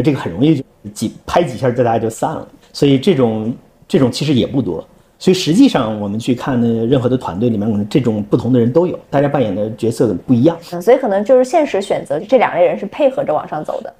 [0.00, 2.48] 那这个很容易就几拍几下，就大家就散了。
[2.72, 3.54] 所以这种
[3.86, 4.82] 这种其实也不多。
[5.18, 10.56] 所以实际上我们去看的任何的团队里面，可能这种不同的人都有，大家扮演的角色不一样。
[10.80, 13.92] 所以可能就是现实选择，这两类人是配合着往上走的。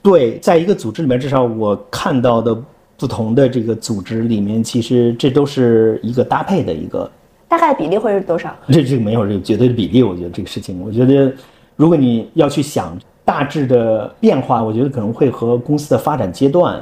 [0.00, 2.56] 对，在一个组织里面，至少我看到的
[2.96, 7.10] 不同的这个组织里面，其实这都是一个搭配的一个。
[7.48, 8.54] 大概比例会是多少？
[8.68, 11.32] 这这个没有这个绝对的比例，我觉得这个事情，我觉得
[11.74, 12.96] 如果你要去想。
[13.28, 16.80] 大致的变化，我觉得可能会和公司的发展阶段、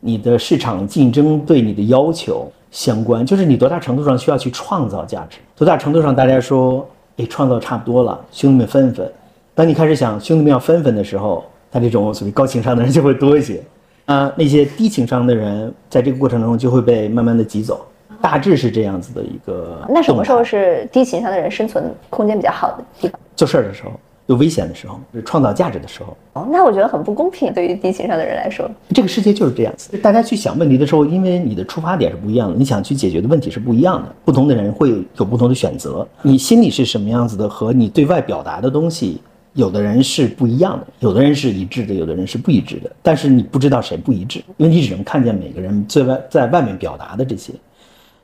[0.00, 3.24] 你的市场竞争对你的要求相关。
[3.24, 9.10] 就是你多大程度上需要去创造价值，多大程度上大家说，哎，创造差不多了，兄弟们分分。
[9.54, 13.62] 当你开始想兄弟们要分分的时候，他这种所谓高情商的人就会多一些。
[14.04, 17.80] 啊，那些低情商的人在这个过程中就会被慢慢的挤走。
[18.20, 19.80] 大致是这样子的一个。
[19.88, 23.18] 那什么时候是低情商的人生存空间比较好的地方？
[23.34, 23.92] 做事儿的时候。
[24.32, 26.16] 有危险的时候，是创造价值的时候。
[26.32, 28.68] 哦，那我觉得很不公平，对于低情商的人来说。
[28.94, 34.14] 这个世界就是这样子，大家去想问题的时候，因为你的出发点是不一样的，你想去解决的问题是不一样的。
[34.24, 36.06] 不同的人会有不同的选择。
[36.22, 39.20] 你心里是什么样子的，和你对外表达的东西，
[39.52, 42.90] 有的人是不一样的，有的人是一致的，有的人是不一致的。
[43.02, 47.52] 但是你不知道谁不一致，因为你只能看见每个人在外在外面表达的这些，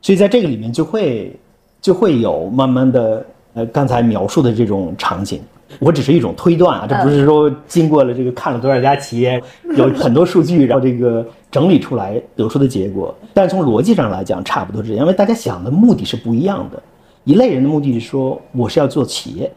[0.01, 1.39] 所以在这个里面就会
[1.83, 5.43] 就会有慢慢的呃刚才描述的这种场景。
[5.79, 9.43] 我只是一种推断啊，这不是说经过了这个看了多少家企业，
[9.77, 13.15] 有很多数据，然后这个整理出来得出的结果。
[13.35, 16.83] 但是从逻辑上来讲，差不多是这样，因为大家想的目的是不一样的。
[17.25, 19.53] 一类人的目的是说，我是要做企业，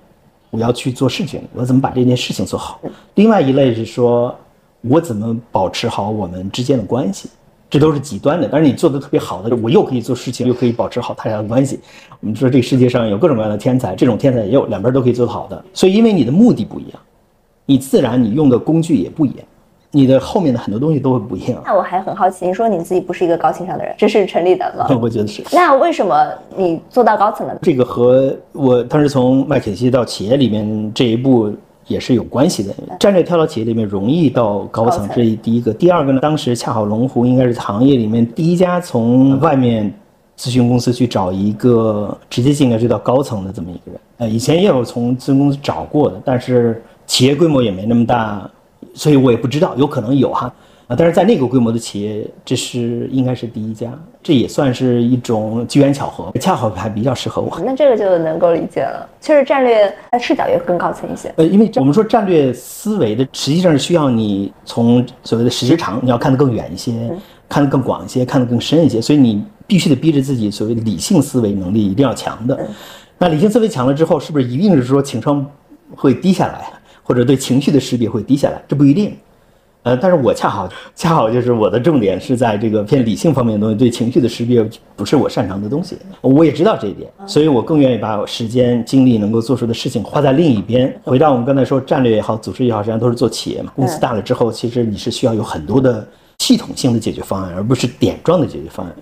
[0.50, 2.82] 我要去做事情，我怎么把这件事情做好。
[3.16, 4.36] 另外一类是说，
[4.82, 7.30] 我怎么保持好我们之间的关系。
[7.72, 11.80] 这都是极端的，但是你做的特别好的，我又可以做事情，又可以保持好他俩的关系。
[12.20, 15.64] 我们说这个世界上有各种各样的天才，这种天才也有两边都可以做得好的。
[15.74, 17.00] 所以因为你的目的不一样，
[17.66, 19.46] 你自然你用的工具也不一样，
[19.90, 21.64] 你的后面的很多东西都会不一样。
[21.66, 24.86] 那我还很好奇，你说你自己不是一个高情商的人，这是成立的吗？
[25.02, 25.42] 我觉得是。
[25.54, 27.58] 那为什么你做到高层了？
[27.62, 31.54] 这个和我当时从麦肯锡到企业里面这一步。
[31.88, 32.74] 也是有关系的。
[33.00, 35.74] 战略跳到企业里面容易到高层，这是第一个。
[35.74, 39.94] 第二个呢，当时恰好龙湖应该是行业里面第一家从外面
[40.38, 44.02] 咨询公司去找一个直接进来就到高层的这么一个人。
[44.18, 48.50] 呃，以前也有从咨询公司找过的，但是企业规模也没那么大，
[48.94, 50.54] 所以我也不知道，有可能有哈。
[50.98, 57.60] 但是在那个规模的企业，这是应该是第一家，这也算是一种机缘巧合，恰好还比较适合我。
[57.64, 61.34] 那这个就能够理解了，确实战略视角也更高层一些。
[61.38, 66.92] 呃，因为我们说战略思维的，实际上是需要你从所谓的时间长，你要看得更远一些，
[67.48, 72.60] 看得更广一些，看得更深一些，所以你必须得逼着自己，所谓的理性思维能力一定要强的。
[73.18, 75.46] 那理性思维强了之后，是不是一定是说情商
[75.96, 76.66] 会低下来，
[77.04, 78.62] 或者对情绪的识别会低下来？
[78.68, 79.16] 这不一定。
[79.84, 84.64] 呃，但是我恰好恰好就是我的重点是在这个偏理性方面的东西，对情绪的识别
[84.96, 85.98] 不是我擅长的东西。
[86.22, 90.96] 我也知道这一点，所以我更愿意把时间精力能够做出的事情花在另一边。
[91.04, 93.72] 回到我们刚才说战略也好，组织也好，实际上都是做企业嘛。
[93.76, 98.96] 公司大了之后，其实你是需要有很多的系统性的解决方案，而不是点状的解决方案。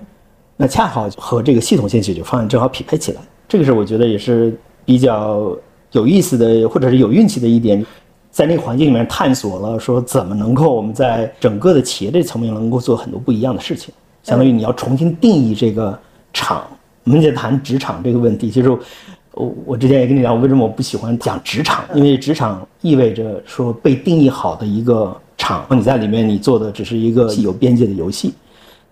[0.56, 5.54] 那恰好和这个系统性解决方案正好匹配起来，这个是我觉得也是比较
[5.92, 7.86] 有意思的，或者是有运气的一点。
[8.32, 15.98] 在那个环境里面探索了，说怎么能够我们在整个的企业这层面能够做很多不一样的事情，相当于你要重新定义这个
[16.32, 16.66] 场。
[17.06, 21.84] 我们在谈职场这个问题，其实我我之前也跟你讲，为什么我不喜欢讲职场？
[21.96, 28.34] 因为职场意味着说被定义好的一个场，你在里面你做的只是一个有边界的游戏。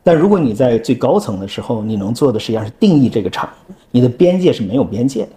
[0.04, 3.48] 但如果你在最高层的时候，你能做的实际上是定义这个场，
[3.92, 5.30] 你的边界是没有边界的。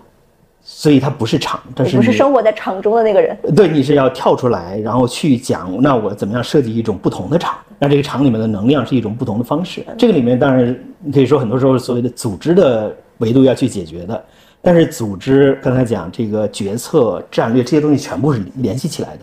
[0.73, 3.37] 所以它不是场，但是不是生活在场中的那个人。
[3.57, 9.85] 对，你是要跳出来，然后去讲，那我怎么样设计一种不同的场，让这个场里面的能量是一种不同的方式。
[9.99, 14.25] 这个里面当然你可以说很多时候所谓的组织的维度要去解决的，
[14.63, 19.23] 但是组织刚才讲这个决策、战略这些东西全部是联系起来的。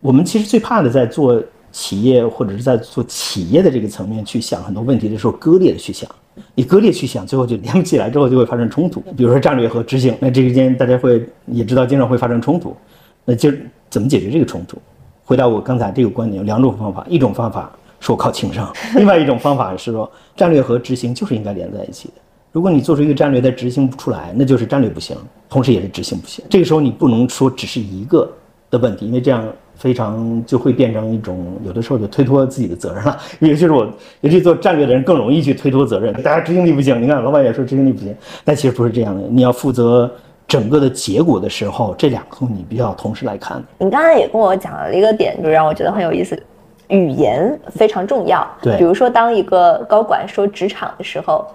[0.00, 1.42] 我们其实最怕的在做
[1.74, 6.08] 企业或者是在做企业的这个层面去想很多问题的时候，割裂的去想。
[6.54, 9.00] 你割裂去想，最后就连不起来，之后就会发生冲突。
[9.16, 12.76] 比如说战略和执行，那这之间大家会也知道，经常会发生冲突。
[13.24, 13.50] 那就
[13.90, 14.78] 怎么解决这个冲突？
[15.24, 22.14] 回到我刚才这个观点，有两种方法，一种方法是我靠情商， 另外一种方法是说战略和执行就是应该连在一起的。
[22.52, 25.16] 如果你做出一个战略，但执行不出来，那就是战略不行，
[25.48, 26.44] 同时也是执行不行。
[26.48, 28.30] 这个时候你不能说只是一个
[28.70, 29.44] 的问题，因为这样。
[29.76, 33.18] 非常就会变成一种，有的时候就推脱自己的责任了。
[33.40, 33.86] 尤其是我，
[34.20, 36.12] 尤其做战略的人更容易去推脱责任。
[36.22, 39.22] 大家执行力不行，你看老板也说执行力不行，但其实不是这样的。
[39.28, 40.10] 你要负责
[40.46, 43.62] 整个的结果的时候，这两个你必须要同时来看。
[43.78, 46.40] 你刚才也跟我讲了一个点，就让我觉得很有意思，
[46.88, 48.46] 语言非常重要。
[48.62, 51.46] 对，比如说当一个高管说职场的时候，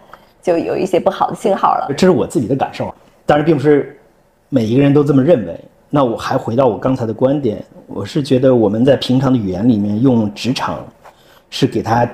[0.41, 1.87] 就有一些不好的信号了。
[1.95, 2.93] 这是我自己的感受，
[3.25, 3.97] 当然并不是
[4.49, 5.59] 每一个人都这么认为。
[5.89, 10.85] 那我还回到我刚才的观点，我是觉得我们在平常的语言里面用职场，
[11.49, 12.07] 是给他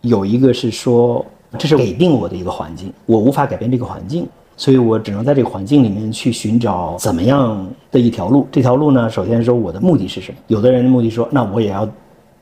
[0.00, 1.24] 有一个是说，
[1.58, 8.48] 这是给定我的一个环境，我无法改变这个环境，所以我只能在这个环境里面去寻找怎么样的一条路。
[8.50, 10.38] 这条路呢，首先说我的目的是什么？
[10.46, 11.86] 有的人的目的说，那我也要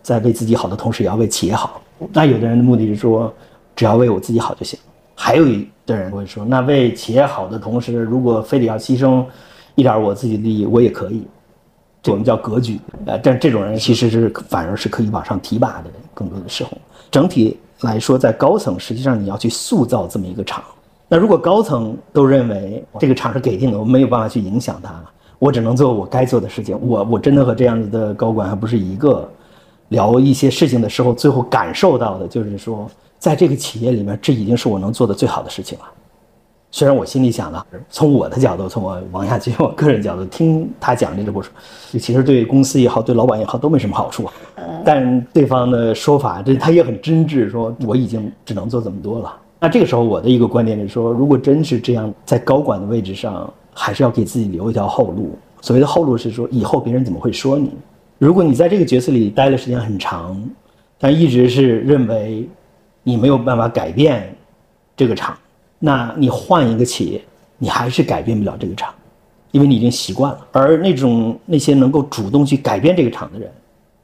[0.01, 1.83] 在为自己好的同时，也要为企业好。
[2.13, 3.35] 那有的人的目的是说，
[3.75, 4.79] 只要为我自己好就行。
[5.17, 9.25] 还有一的人会说，那为企业好的同时，如果非得要牺牲。
[9.75, 11.27] 一点我自己的利益我也可以，
[12.07, 12.79] 我们叫格局。
[13.07, 15.91] 呃，但这种人其实是反而是可以往上提拔的。
[16.15, 16.71] 更多的时候，
[17.11, 20.63] 整体来说，在高层实际上你要去塑造这么一个场。
[21.09, 24.95] 那如果高层都认为这个场是给定的，我没有办法去影响他，
[25.39, 26.79] 我只能做我该做的事情。
[26.81, 29.29] 我我真的和这样子的高管还不是一个。
[29.89, 35.85] 聊一些事情的时候，最后感受到的就是说，在这个企业里面，这已经是我能做的最好的事情了。
[36.75, 41.51] 虽然我心里想了，从我的角度，从我王亚军我个人角度听他讲这个故事，
[42.01, 44.27] 其实对公司也好，对老板也好都没什么好处。
[44.83, 49.37] 但对方的说法，这他也很真挚，说我已经只能做这么多了。
[49.61, 55.39] 那这个时候我的一个观点是说，如果真是这样，在高管的位置上，还是要给自己留一条后路。
[55.61, 57.71] 所谓的后路是说，以后别人怎么会说你？
[58.19, 60.43] 如果你在这个角色里待的时间很长，
[60.99, 62.49] 但一直是认为
[63.03, 64.35] 你没有办法改变
[64.97, 65.37] 这个场。
[65.85, 67.21] 那你换一个企业，
[67.59, 68.95] 你还是改变不了这个厂，
[69.51, 70.39] 因为你已经习惯了。
[70.53, 73.51] 而那种那些能够主动去改变这个厂的人，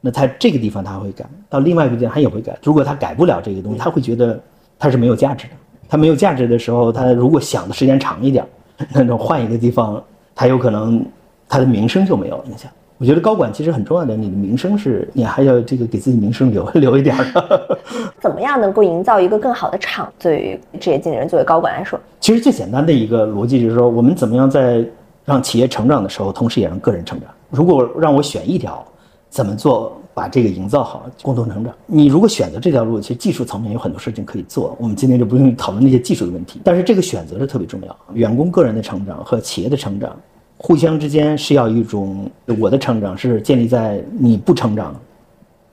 [0.01, 2.57] 那他这个地方他会改，到另外一个地方他也会改。
[2.61, 4.37] 如果他改不了这个东西，他会觉得
[4.77, 5.53] 他是没有价值的。
[5.87, 8.45] 他没有价值的时候，他如果想的时间长一点，
[8.93, 10.03] 那种换一个地方，
[10.35, 11.01] 他有可能
[11.47, 12.69] 他的名声就没有影响。
[12.99, 17.77] 我觉得高管其实很重要的，你的名声是你还要这个给自己名声留留一点儿。
[18.19, 20.11] 怎么样能够营造一个更好的场？
[20.19, 24.85] 对于职业经理人作为高管来说，其实最简单的一个逻辑就是说，我们怎么样在
[25.23, 27.29] 让企业成长的时候，同时也让个人成长。
[27.49, 28.85] 如果让我选一条，
[29.29, 31.73] 怎么做把这个营造好，共同成长？
[31.85, 34.75] 你如果选择这条路，其实技术层面有很多事情可以做。
[34.77, 37.95] 我们今天就不用讨论那些技术的问题，但是这个选择是特别重要。
[38.13, 40.13] 员工个人的成长和企业的成长。
[40.61, 44.93] 互相之间是要一种，我的成长是建立在你不成长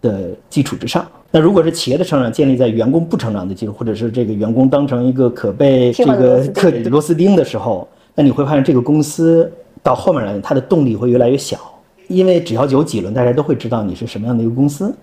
[0.01, 1.05] 的基础之上。
[1.33, 11.59] 那如果是企业的成长建立在员工不成长的基础，或者是这个员工当成一个可被 这个克螺丝钉的时候，那你会发现这个公司到后面来，它的动力会越来越小。
[12.07, 14.95] 因为只要有几轮，大家都会知道你是什么样的一个公司。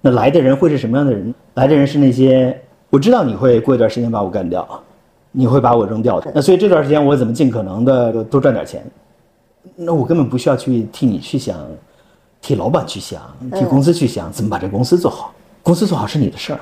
[0.00, 1.34] 那来的人会是什么样的人？
[1.54, 2.56] 来的人是那些
[2.90, 4.66] 我知道你会过一段时间把我干掉，
[5.32, 6.30] 你会把我扔掉的。
[6.32, 8.80] 那所以这段时间我怎么尽可能的多赚点钱？
[9.76, 11.58] 那我根本不需要去替你去想，
[12.40, 13.20] 替老板去想，
[13.52, 15.32] 替公司去想，怎么把这公司做好。
[15.62, 16.60] 公司做好是你的事儿，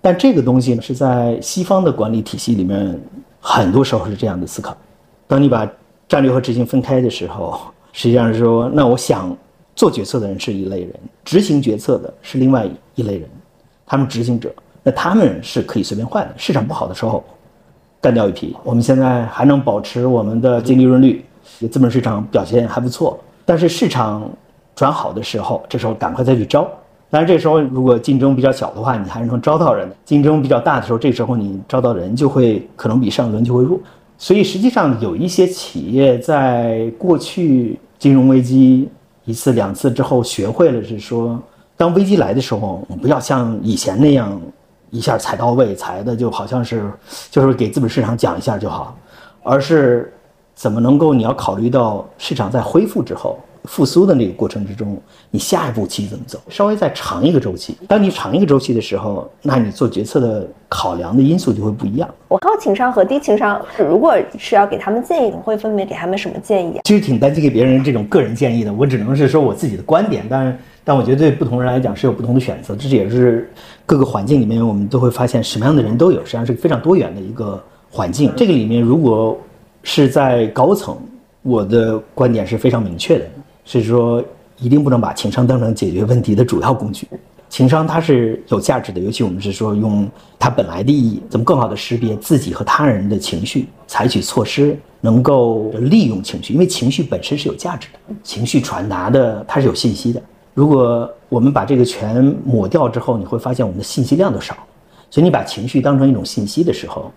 [0.00, 2.98] 但这个东西呢，是在西方的管理体系里面，
[3.40, 4.76] 很多时候是这样的思考。
[5.26, 5.68] 当你把
[6.08, 7.60] 战略和执行分开的时候，
[7.92, 9.36] 实际上是说，那我想
[9.74, 13.28] 做决策的人是一类人，执行决策的是另外一类人。
[13.84, 16.34] 他们执行者，那他们是可以随便换的。
[16.36, 17.24] 市场不好的时候，
[18.00, 18.56] 干掉一批。
[18.62, 21.24] 我们现在还能保持我们的净利润率，
[21.70, 23.18] 资本市场表现还不错。
[23.44, 24.30] 但是市场
[24.74, 26.68] 转好的时候，这时候赶快再去招。
[27.10, 33.80] 当然，这时候如果竞争比较小的话，你还是能招到人；竞争比较大的时候，这时候你招到人就会可能比上一轮就会弱。
[34.16, 38.88] 所以实际上有一些企业在过去金融危机
[39.24, 41.36] 一次两次之后，学会了是说，
[41.76, 44.40] 当危机来的时候，不要像以前那样
[44.90, 46.88] 一下踩到位，踩的就好像是
[47.30, 48.96] 就是给资本市场讲一下就好，
[49.42, 50.12] 而是
[50.60, 53.38] 怎么能够你要考虑到市场在恢复之后。
[53.64, 54.98] 复苏的那个过程之中，
[55.30, 56.38] 你下一步棋怎么走？
[56.48, 57.76] 稍微再长一个周期。
[57.86, 62.08] 当你长一个周期的时候，那你做决策的考量的因素就会不一样。
[62.28, 66.80] 我高情商和低情商，如果是要给他们建议，你会分别给他们什么建议？
[66.84, 70.24] 其实挺担心给别人这种个人建议的，我只能是说我自己的观点。
[70.28, 73.50] 但但我觉得对不同人来讲是有不同的选择，这也是
[73.84, 78.32] 各个环境里面我们都会发现什么样的人都有，实际上是非常多元的一个环境。
[78.34, 79.38] 这个里面如果
[79.82, 80.96] 是在高层，
[81.42, 83.24] 我的观点是非常明确的。
[83.64, 84.22] 所以说，
[84.58, 87.06] 一定不能把情商当成解决问题的主要工具。
[87.48, 100.22] 情商它是有价值的，尤其我们是说用它本来的意义，怎么更好的识别自己和他人的情绪，采取措施，能够利用情绪，因为情绪本身是有价值的，情绪传达的它是有信息的。
[100.54, 104.56] 如果我们把这个全抹掉之后，你会发现我们的信息量都少。
[105.10, 107.10] 所以你把情绪当成一种信息的时候，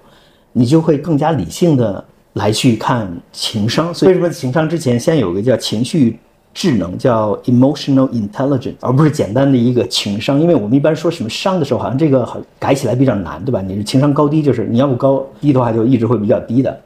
[0.52, 3.94] 你就会更加理性的来去看情商。
[3.94, 6.20] 所以为什么情商之前先有个叫情绪？
[6.56, 10.40] 智能叫 emotional intelligence，而不是简单的一个情商。
[10.40, 13.60] 因为我们一般说什么商的时候，好像这个好改起来比较难，对吧？
[13.60, 16.80] 你是情商高低，就是你要不高低的话，就一直会比较低的。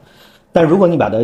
[0.54, 1.18] 但如果你把它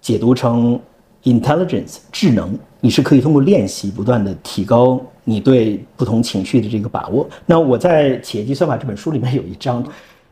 [0.00, 0.80] 解读成
[1.24, 7.28] intelligence 智能，你是可以通过练习不断的提高你对不同情绪的这个把握。
[7.44, 9.84] 那我在《企业计算法》这本书里面有一章，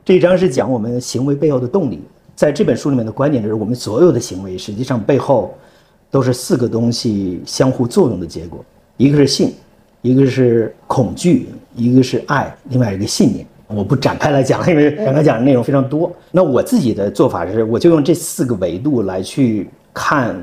[0.06, 2.00] 这一章是讲我们行为背后的动力。
[2.42, 5.54] 在这本书里面的观点就是，我们所有的行为实际上背后。
[6.12, 8.62] 都是四个东西相互作用的结果，
[8.98, 9.50] 一个是性，
[10.02, 13.46] 一个是恐惧，一个是爱，另外一个信念。
[13.66, 16.12] 我不展开来讲，因为展开讲的内容非常多。
[16.30, 20.36] 那我自己的做法是，我就用这四个维度来去看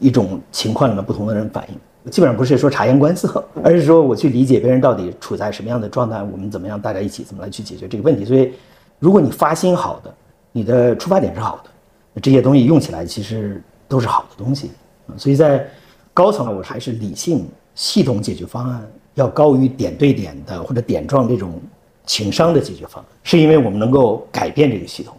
[0.00, 2.10] 一种情况里面不同的人反应。
[2.10, 8.24] 基本上不是说察言观色，而是说我去理解别人到底处在什么样的状态，我们怎么样大家一起怎么来去解决这个问题。
[8.24, 8.50] 所以，
[8.98, 10.12] 如果你发心好的，
[10.56, 14.70] 你的出发点是好的，这些东西用起来其实都是好的东西。
[15.18, 15.68] 所以在
[16.14, 21.60] 高层，我还是理性系统解决方案要高于点对点的或者点状这种
[22.06, 25.16] 情商的解决方案，是因为我们能够改变这个系统，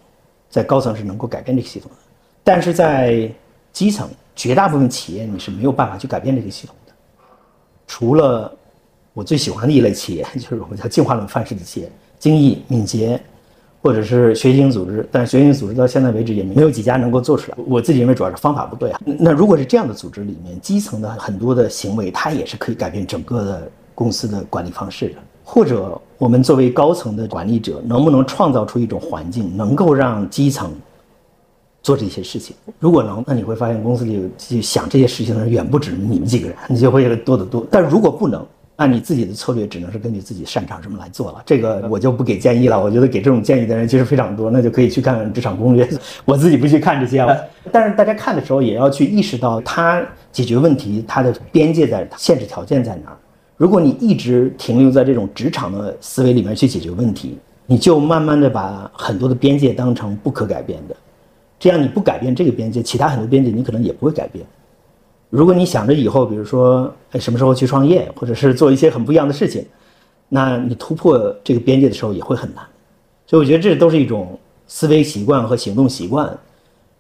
[0.50, 1.98] 在高层是能够改变这个系统的，
[2.42, 3.30] 但是在
[3.74, 6.94] 基层，绝大部分企业你是没有办法去改变这个系统的，
[7.88, 8.50] 除了
[9.12, 13.22] 我最喜欢的一类企业， 就是我们叫进化论范式的企业，精益敏捷。
[13.86, 17.58] 或者是学习型组织，但是学习型组织到现在为止也没有几家能够做出来。
[17.68, 19.00] 我自己认为主要是方法不对啊。
[19.06, 25.16] 那如果是这样的组织里面，基层的很多的行为，它也是可以改变整个的公司的管理方式的。
[25.44, 30.74] 或者我们作为高层的管理者，能不能创造出一种环境，能够让基层
[31.84, 32.56] 做这些事情？
[32.80, 37.64] 如果能，那你会发现公司里去想这些事情的人远不止你们几个人，你就会多得多。
[37.70, 38.44] 但如果不能，
[38.78, 41.42] 按你自己的策略，只能是根据自己擅长什么来做了。
[41.46, 42.82] 这个我就不给建议了。
[42.82, 45.88] 我觉得给这种建议的人其实非常多，那就可以去看职场攻略。
[46.26, 47.42] 我自己不去看这些了。
[47.72, 53.18] 但是大家看的时候，也要去意识到它解决问题它的边界在限制条件在哪儿。
[53.58, 60.96] 如果你一直停留在这种职场的思维里面去解决问题，你就慢慢的把很多的边界当成不可改变的。
[61.58, 64.46] 这样你不改变这个边界，其他很多边界你可能也不会改变。
[65.30, 69.66] 如果你想着以后，比如说，哎，什么时候去创业，或者是做一些很不一样的事情，
[70.30, 72.64] 那你突破这个边界的时候也会很难。
[73.28, 76.32] 所以我觉得这都是一种思维习惯和行动习惯，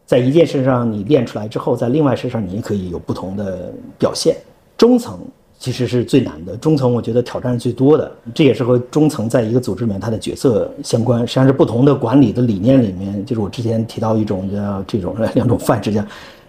[0.05, 4.35] 在一件事上你练出来之后，在另外事上你也可以有不同的表现。
[4.75, 5.19] 中层
[5.58, 11.21] 其实是最难的，中层我觉得挑战是最多的，这也是和中层在一个组织里面他的角色相关。
[11.21, 16.04] 实际上是不同的管理的理念里面，就是我之前提到一种叫这种两种范式叫。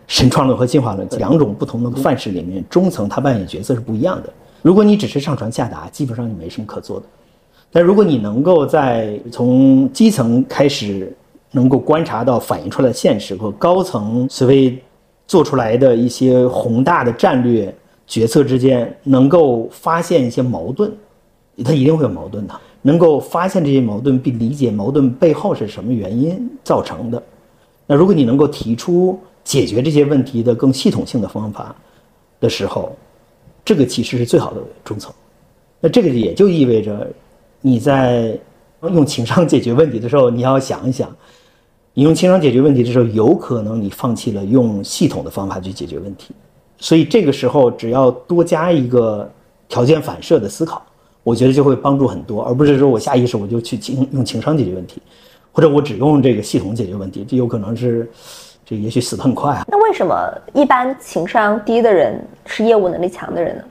[0.06, 4.32] 神创论和进化论两种不同的范式里面，中层它扮演角色是不一样的。
[4.62, 7.06] 如果你只是上传下达，基本上你没什么可做的。
[7.72, 11.14] 但如果你能够在从基层开始，
[11.52, 14.78] 能够观察到反映出来的现实和高层所谓
[15.26, 17.74] 做出来的一些宏大的战略，
[18.06, 20.92] 决策之间能够发现一些矛盾，
[21.64, 22.54] 它一定会有矛盾的。
[22.82, 27.20] 能够发现这些矛盾，并理解矛盾背后是什么原因造成的。
[27.86, 31.72] 那如果你能够提出解决这些问题的更系统性的方法
[32.40, 32.96] 的时候，
[33.64, 35.12] 这个其实是最好的中层。
[35.78, 37.06] 那这个也就意味着
[37.60, 38.36] 你在
[38.82, 41.14] 用情商解决问题的时候，你要想一想，
[41.94, 46.34] 你用情商解决问题的时候，有可能你放弃了用系统的方法去解决问题。
[46.78, 49.30] 所以这个时候，只要多加一个
[49.68, 50.84] 条件反射的思考。
[51.22, 55.02] 我觉得就会帮助很多，而不是说我下意识我就去情用情商解决问题，
[55.50, 58.08] 或者我只用这个系统解决问题，这有可能是，
[58.68, 59.64] 这也许死得很快啊。
[59.68, 63.62] 那为什么一般情商低的人是业务能力强的人呢？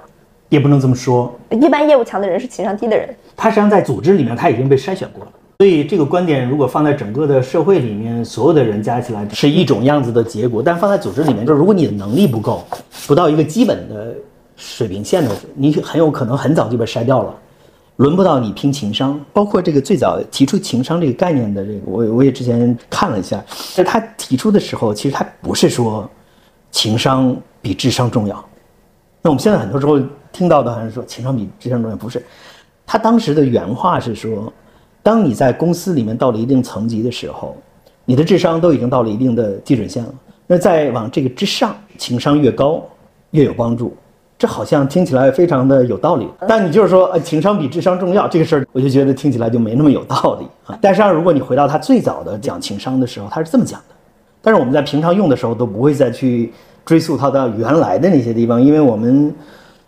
[0.48, 3.10] 也不能这么说，一般业务强的人是情商低的人。
[3.36, 12.64] 他实际上在组织里面他已经被筛选过了，所以这个观点如果放在整个的社会里面，所有的人加起来是一种样子的结果，但放在组织里面，就是如果你的能力不够，
[13.06, 14.16] 不到一个基本的
[14.56, 17.36] 水平线的，你很有可能很早就被筛掉了。
[17.98, 23.44] 轮不到你拼情商，包括这个最早提出情商这个概念的这个，我我也之前看了一下，
[23.74, 26.10] 在他提出的时候，其实他不是说
[26.72, 28.36] 情商比智商重要。
[29.22, 30.00] 那我们现在很多时候
[30.32, 32.22] 听到的好像说情商比智商重要，不是。
[32.86, 34.52] 他当时的原话是说，
[35.02, 37.56] 当你在公司里面到了一定层级的时候，
[38.04, 40.14] 你的智商都已经到了一定的基准线了，
[40.46, 42.84] 那再往这个之上，情商越高
[43.32, 43.96] 越有帮助。
[44.38, 50.78] 这好像听起来非常的有道理，但你就是说，呃，情商比智商重要这个事儿，我就觉得听起来就没那么有道理啊。
[50.82, 53.96] 但实际上，如果你回到他最早的讲情商的时候，他是这么讲的。
[54.42, 56.52] 但是我们在平常用的时候都不会再去
[56.86, 59.34] 追溯它到原来的那些地方，因为我们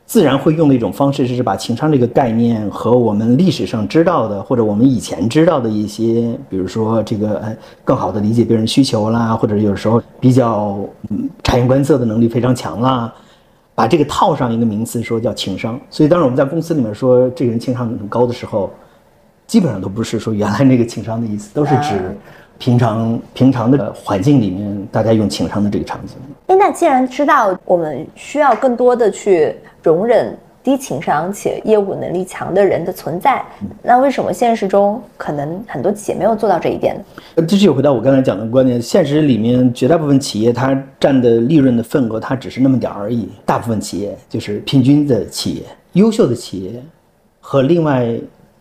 [0.06, 10.80] 自然会用的一种方式是把情商这个概念和我们历史上知道的或者我们以前知道的一些，比如说这个呃更好的理解别人需求啦，或者有时候比较
[11.10, 13.14] 嗯察言观色的能力非常强啦。
[13.78, 15.80] 把这个套上一个名词，说叫情商。
[15.88, 18.72] 所以，当时我们在公司里面说这个人情商很高的时候，
[19.46, 22.18] 基本上都不是说原来那个情商的意思，都是指
[22.58, 26.16] 平常平常的环境里面大家用情商的这个场景。
[26.48, 30.36] 哎，那既然知道我们需要更多的去容忍。
[30.68, 33.42] 低情商且业务能力强的人的存在，
[33.82, 37.46] 那为什么现实中可能很多企业没有做到这一点呢？
[37.48, 43.30] 这就回到我刚才讲的观点，现实里面绝大部分企业它占的利润的份额，它只是那么点儿而已。
[43.46, 45.64] 大部分企业就是平均的企业，
[45.94, 46.84] 优秀的企业
[47.40, 48.06] 和另外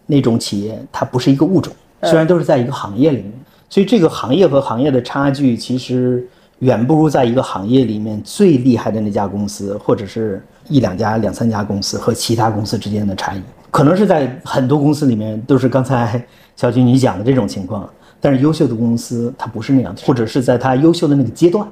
[0.06, 1.72] 那种企业，它不是一个物种，
[2.04, 3.32] 虽然都是在一个行业里面，
[3.68, 6.24] 所以这个行业和行业的差距其实。
[6.60, 16.24] 远不如在一个行业里面最厉害的那家公司，或者是一两家、两三家公司和其他公司之间的差异，可能是在很多公司里面都是刚才
[16.56, 17.88] 小军你讲的这种情况，
[18.20, 21.66] 但是优秀的公司它不是那样，或者是在它优秀的那个阶段，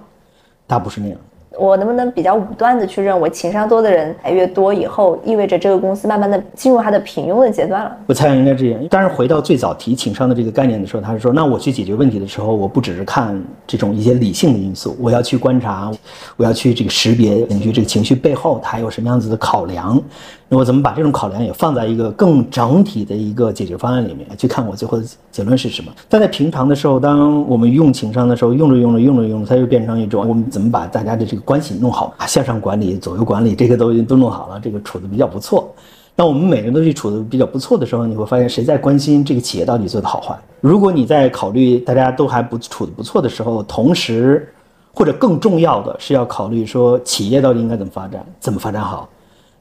[0.68, 1.18] 它不是那样。
[1.59, 7.96] 我能不能比较武断的去认为，情商多的人越来越多以后，意味着这个公司慢慢的进入它的平庸的阶段了？
[8.07, 8.80] 我猜应该这样。
[8.90, 15.90] 但是回到最早提情商的这个概念的时候，他是说，那我去解决问题的时候，我不只是看这种一些理性的因素，我要去观察，
[16.36, 20.00] 我要去这个识别，根据这个情绪背后它有什么样子的考量。
[20.46, 24.64] 那我怎么把这种考量也放在一个更整体的一个解决方案里面去看？
[24.66, 25.90] 我最后的结论是什么？
[26.09, 32.26] 但在平常的时候，当我们用情商的时候，用着用着用着用着，它就变成一种我们怎么把大家的这个关系弄好啊？
[32.26, 35.72] 向上管理、左右管理，这个都都弄好了，这个处的比较不错。
[36.16, 40.38] 当我们每个人都去处的比较不错的时候，你会发现谁在关心这个企业到底做的好坏？
[40.61, 44.49] 如果你在考虑大家都还不处的不错的时候，同时
[44.92, 49.09] 或者更重要的是要考虑说企业到底应该怎么发展，怎么发展好？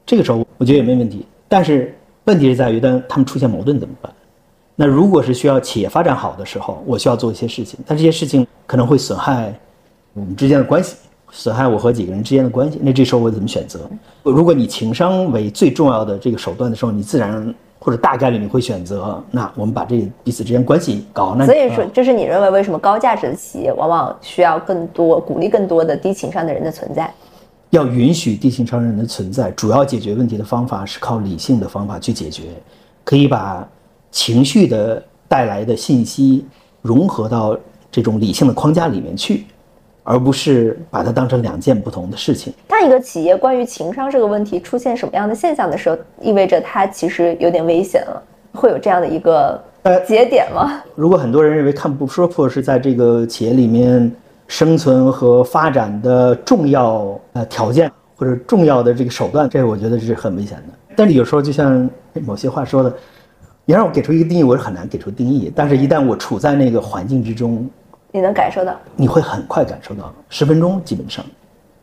[0.06, 4.12] 这个时候我觉得也没问题，但是问题是在于，当他们出现矛盾怎么办？
[4.76, 9.52] 那如果是需要企业发展好的时候，我需要做一些事情，但这些事情可能会损害
[10.12, 10.96] 我们之间的关系，
[11.36, 12.78] 损害我和几个人之间的关系。
[12.80, 13.80] 那这时候我怎么选择？
[14.22, 21.34] 如果你情商为最重要的这个手段的时候，你自然或者大概率你会选择，那我们把这彼此之间关系搞。
[21.36, 27.12] 那所以说，这是你认为为什么高价值的企业往往需要更多鼓励更多的低情商的人的存在？
[27.70, 32.44] 要允许低情商人的存在，主要解决问题的方法是靠理性的方法去解决，
[33.02, 33.68] 可以把
[34.12, 36.46] 情绪的带来的信息
[36.80, 37.58] 融合到
[37.90, 39.44] 这种理性的框架里面去，
[40.04, 42.54] 而不是把它当成两件不同的事情。
[42.68, 50.80] 当一个企业关于情商这个问题出现什么样的现象的时候，意味着它其实有点危险了，会有这样的一个呃节点吗？
[50.94, 54.14] 如果很多人认为看不说破是在这个企业里面。
[54.46, 60.94] 生存和发展的重要呃条件或者重要的这个手段，这我觉得是很危险的。
[60.94, 61.88] 但是有时候就像
[62.26, 62.94] 某些话说的，
[63.64, 65.50] 你让我给出一个定义，我是很难给出定义。
[65.56, 67.66] 但是一旦我处在那个环境之中，
[68.14, 71.24] 你能感受到，你会很快感受到，十分钟基本上，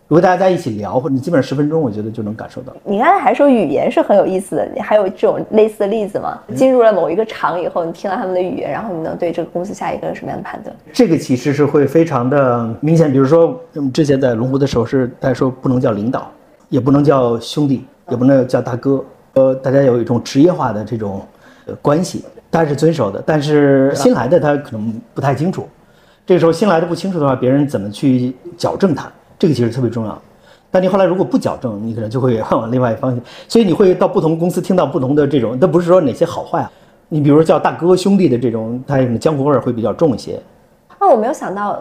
[0.08, 2.72] 如果大家在一起聊，或者你基本上十分钟，我觉得就能感受到。
[2.86, 6.40] 你刚才还说语言是很有意思的，你还有这种类似的例子吗？
[6.56, 10.74] 进入了某一个厂以后，你听了他们的语言，然后你能对这个公司下一个什么样的判断？
[10.94, 13.12] 这个其实是会非常的明显。
[13.12, 16.32] 比如说，我们之前在龙湖的时候是大家说不能叫领导，
[16.70, 19.04] 也不能叫兄弟，也不能叫大哥，
[19.34, 21.22] 呃，大家有一种职业化的这种
[21.66, 23.22] 呃关系，大家是遵守的。
[23.26, 25.68] 但是新来的他可能不太清楚，
[26.26, 29.12] 这个时候新来的不清楚的话，别人怎么去矫正他？
[29.40, 30.22] 这个其实特别重要，
[30.70, 33.20] 但你后来如果不矫正，你可能就会往另外一方向。
[33.48, 36.72] 所以你会到不同公司听到不同的这种，那不是说哪些好坏啊。
[37.10, 40.40] 你比如叫大哥兄弟的这种，他什么江湖味儿会比较重一些。
[41.00, 41.78] 哦，我没有想到，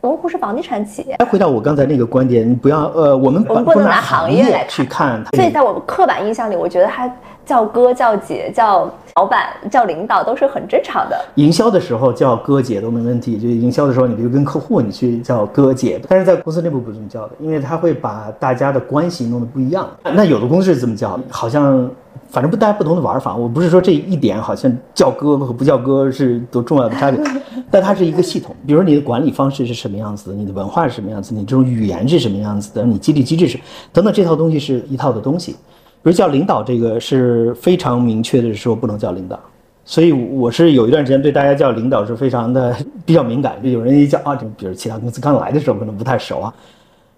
[0.00, 1.16] 龙湖是房地产企业。
[1.20, 5.24] 再回到我刚才那个观点，你不要呃，我们我们不能拿行业来去看。
[5.36, 7.10] 所以在我们刻板印象里，我觉得他
[7.48, 11.18] 叫哥、叫姐、叫老板、叫领导都是很正常的。
[11.36, 19.88] 营销的时候叫哥姐都没问题，就营销的时候，你比如跟客户你去叫哥姐，但是在公司内部不这么叫的，因为他会把大家的关系弄得不一样。
[20.02, 21.90] 那有的公司是这么叫，好像。
[22.30, 23.34] 反正不，大家不同的玩法。
[23.34, 27.18] 我不是说这一点好像叫哥和不叫哥是多重要的差别，
[27.70, 28.54] 但它是一个系统。
[28.66, 33.58] 比如你的管理方式是什么样子的，你的文化是什么样子，你这种语言是什么样子的，你激励机制是
[33.94, 35.56] 等等，这套东西是一套的东西。
[36.02, 39.38] 比如叫领导，这个是非常明确的说不能叫领导。
[39.84, 42.76] 所以我是有一段时间对大家叫领导是非常的
[43.06, 43.58] 比较敏感。
[43.62, 46.54] 就有人一叫啊，就比如其他公司刚来的时候可能不太熟啊。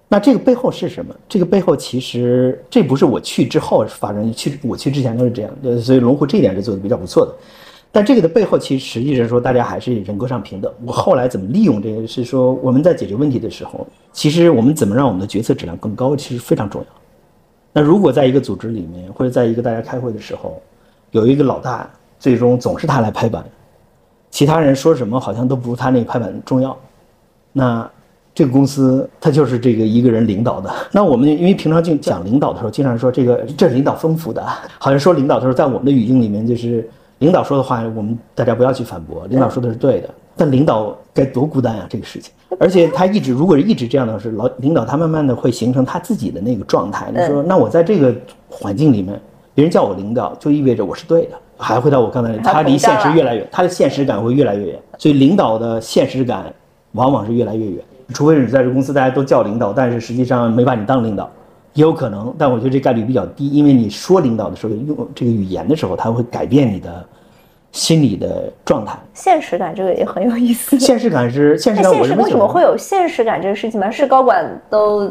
[0.08, 1.14] 那这个背后是什么？
[1.28, 5.50] 这个背后其实这不是我去之后发生，去我去之前都是这样，
[5.80, 7.32] 所以龙湖这一点是做的比较不错的。
[7.92, 10.72] 但这个的背后其实实际上说，大家还是人格上平等。
[10.84, 12.06] 我后来怎么利用这个？
[12.06, 16.86] 是说我们在解决问题的时候，其实我们怎么让我们的决策质量更高，其实非常重要。
[17.72, 20.60] 那如果在一个组织里面，或者在一个大家开会的时候，
[21.10, 23.44] 有一个老大，最终总是他来拍板，
[24.30, 26.76] 其他人说什么好像都不如他那个拍板重要，
[27.52, 27.90] 那。
[28.32, 30.72] 这个公司他就是这个一个人领导的。
[30.92, 34.42] 那我们因为平常就讲领导的时候，经常说这个这是领导吩咐的，
[34.78, 36.88] 好像说领导的时候，在我们的语境里面就是
[37.20, 40.10] 领导说的话，我们大家不要去反驳，领导说的是对的。
[40.36, 42.32] 但领导该多孤单啊，这个事情。
[42.58, 47.10] 而且他一直如果是一直这样的是老领导，他慢慢的会形成他自己的那个状态。
[47.14, 48.14] 你说那我在这个
[48.48, 49.20] 环境里面，
[49.54, 51.36] 别人叫我领导，就意味着我是对的。
[51.58, 54.78] 还回到我刚才，他离现实越来越，他的现实感会越来越远。
[54.96, 56.52] 所以领导的现实感
[56.92, 57.84] 往往是越来越远。
[58.14, 61.30] 除非你在这公司大家都叫领导，但是实际上没把你当领导，
[61.74, 62.34] 也有可能。
[62.38, 67.06] 但我觉得这概率比较低，因为你说领导的时候用这个语言的时候，他会改变你的
[67.72, 68.98] 心理的状态。
[69.14, 70.78] 现实感这个也很有意思。
[70.78, 73.90] 现实感是现实感，为什么会有现实感这个事情吗？
[73.90, 75.10] 是高管都。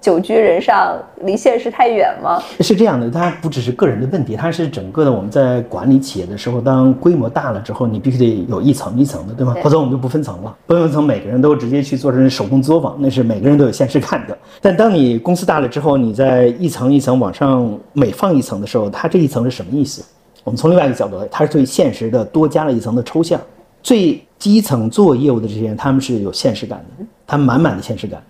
[0.00, 2.38] 久居人上，离现实太远吗？
[2.60, 5.10] 是这样的，它不只是个人的问题，它是整个的。
[5.10, 9.56] 我们在管理企业的时候，当规模大了之后，你必须得有一层一层的，对吗？
[9.62, 14.36] 否则我们就不分层了，不分层，每个人都直接去做成手工作坊，那是每个人都有现实感的。
[14.60, 20.04] 但当你公司大了之后，你在一层一层往上每放一层的时候，它这一层是什么意思？
[20.44, 23.40] 我们从另外一个角度来，它是对现实的多加了一层的抽象。
[23.82, 28.22] 最基层做业务的这些人，他们是有现实感的，他们满满的现实感，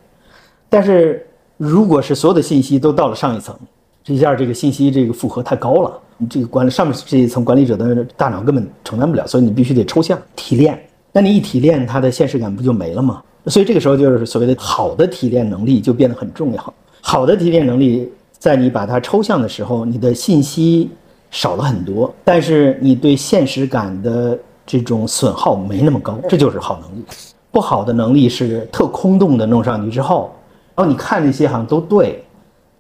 [0.69, 1.27] 但是。
[1.57, 3.57] 如果是所有的信息都到了上一层，
[4.03, 10.77] 这一下这个信息这个负荷太高了，你这个管理上面这一层管理者的大脑根本承担不了，所以你必须得抽象提炼。
[11.13, 13.23] 那你一提炼，它的现实感不就没了吗？
[13.47, 16.75] 所以这个时候就是所谓的好的提炼能力就变得很重要。
[17.01, 20.91] 好的提炼能力，在你把它抽象的时候，你的信息
[21.35, 27.05] 少了很多，但是你对现实感的这种损耗没那么高，这就是好能力。
[27.51, 30.33] 不好的能力是特空洞的弄上去之后。
[30.77, 32.25] 然后你看那些好像都对，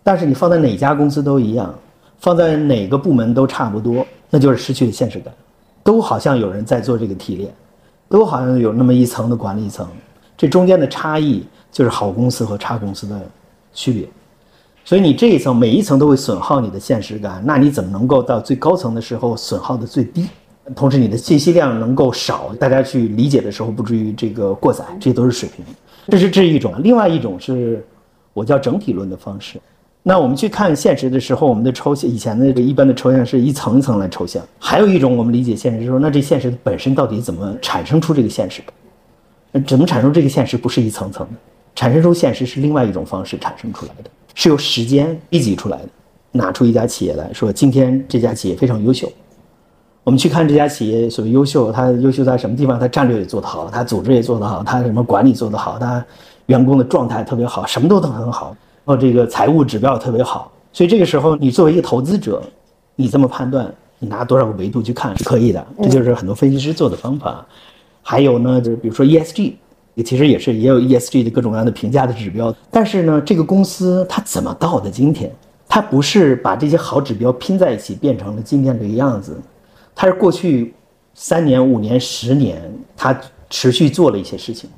[0.05, 1.75] 但是你放在哪家公司都一样，
[2.21, 5.35] 放在哪个部门都差不多，那就是失去了现实感。
[5.83, 7.53] 都好像有人在做这个提炼，
[8.09, 9.85] 都好像有那么一层的管理层，
[10.37, 13.21] 这中间的差异就是好公司和差公司的
[13.73, 14.09] 区别。
[14.85, 20.26] 所以你这一层每一层都会损耗你的现实感，那你怎么能够到最高层的时候损耗的最低？
[20.74, 25.64] 同时你的信息量能够少，大家去理解的时候不至于这个过载，这都是水平。
[26.09, 27.82] 这是这一种，另外一种是，
[28.32, 29.59] 我叫整体论的方式。
[30.03, 34.43] 那我们去看现实的时候，我们的抽象以前的这一般的抽象是一层一层来抽象。
[34.59, 38.62] 还有一种我们理解现实是说，那这现实本身到底怎么产生出这个现实
[39.53, 39.61] 的？
[39.62, 41.32] 怎么产生这个现实不是一层层的，
[41.74, 45.89] 产生出现实是另外一种方式产生出来的，是由时间逼挤出来的。
[46.37, 49.09] 拿出一家企业来说，今天这家企业非常优秀。
[50.03, 52.78] 我们去看这家企业所谓优秀，它优秀在什么地方？
[52.78, 56.05] 它战略也做得好，它组织也做得好，它什么管理做得好，它
[56.47, 58.55] 员工的状态特别好，什么都都很好。
[58.85, 62.43] 然后这个财务指标也特别好，所以这个时候你作为一个投资者，
[62.97, 67.47] 你这么判断，你拿多少个维度去看是可以的，这就是很多分析师做的方法。
[68.03, 69.53] 还有呢，就是比如说 ESG，
[69.95, 72.55] 也其实也是也有 ESG 的各种各样的评价的指标。
[72.70, 75.30] 但是呢，这个公司它怎么到的今天？
[75.66, 79.40] 它不是把这些好指标拼在一起变成了今天这个样子，
[79.95, 80.74] 它是过去
[81.14, 82.61] 三年、五年、十年，
[82.97, 83.18] 它
[83.49, 84.68] 持续做了一些事情，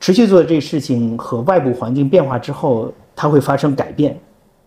[0.00, 4.18] 持续做的这个事情和外部环境变化之后，它会发生改变。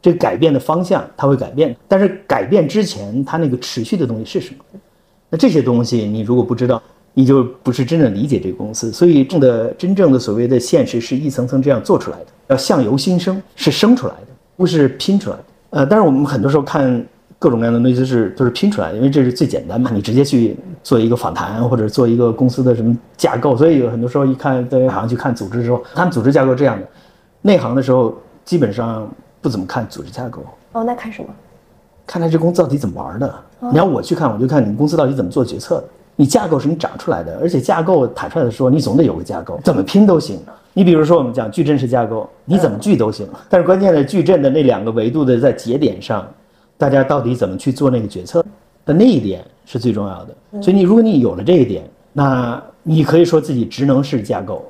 [0.01, 4.63] 这个改变的方向它会改变，但是改变之前它那个持续的东西是什么？
[5.29, 6.81] 那这些东西你如果不知道，
[7.15, 8.91] 你就不是真正理解这个公司。
[8.91, 15.43] 所以，正的真正的所谓的现实是一层层这样做出来的，要相由心生，是生出来的，不是拼出来的。
[15.71, 17.03] 呃，但是我们很多时候看
[17.39, 19.89] 各种各样的东西都是都是拼出来的，因为这是最简单嘛。
[19.91, 26.87] 你直接去做一个访谈或者做一个公司的什么架构，所以有很多时候一看在好像去看组织的时候，他们组织架构这样的，
[27.41, 29.09] 内行的时候基本上。
[29.41, 31.29] 不怎么看组织架构哦，那看什么？
[32.07, 33.31] 看他这公司到底怎么玩的。
[33.71, 35.83] 你要我去看，我就看你们公司到底怎么做决策的。
[36.15, 40.39] 你架构是你长出来的，而且架构坦率的说，你总得有个架构，怎么拼都行。
[40.73, 43.27] 你比如说我们讲矩阵式架构，你怎么聚都行。
[43.49, 46.27] 但是关键的矩阵的那两个维度的在节点上，
[46.77, 48.43] 大家到底怎么去做那个决策
[48.85, 50.61] 的那一点是最重要的。
[50.61, 54.63] 所以你如果你有了这一点，那你可以说自己职能式架构。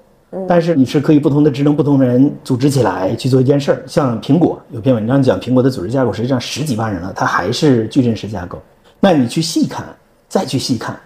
[0.49, 3.83] 但是你是可以不同的职能、不同的人组织起来去做一件事儿。
[3.87, 8.61] 像苹果有篇文章讲苹果的组织架构，实际上十几万人了，它还是矩阵式架构。
[8.99, 9.85] 那你去细看，
[10.27, 10.99] 再去细看，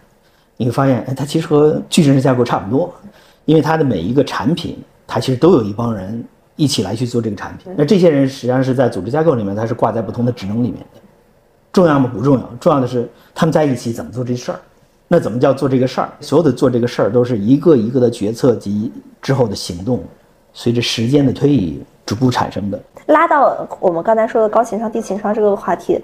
[0.61, 2.93] 你会发现，哎，它其实和矩阵式架构差不多，
[3.45, 6.21] 因为它的每一个产品，它其实都有一帮人
[6.57, 7.73] 一起来去做这个产品。
[7.77, 10.99] 那这些人实际上是在组织架构里面，它是挂在不同的职能里面的。
[11.71, 12.11] 重要吗？
[12.13, 14.59] 不重要，重要的是他们在一起怎么做这事儿。
[15.07, 16.09] 那怎么叫做这个事儿？
[16.19, 18.91] 所有的做这个事儿都是一个一个的决策及
[19.21, 20.03] 之后的行动，
[20.51, 22.77] 随着时间的推移逐步产生的。
[23.05, 26.01] 拉到我们刚才说的高情商低情商这个话题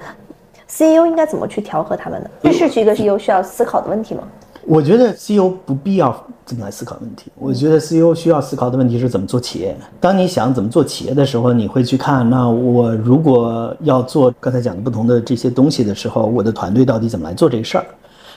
[0.70, 2.30] ，CEO 应该怎么去调和他们呢？
[2.41, 4.24] 这是一个 CEO 需要思考的问题吗？
[4.66, 7.32] 我觉得 CEO 不必要这么来思考问题。
[7.38, 9.76] 我觉得 CEO 需要思考的问题是怎么做企业。
[9.99, 17.86] 当你想怎么做企业的时候，你会去看，那我如果要做刚才讲的不同的这些东西的时候，我的团队到底怎么来做这个事儿？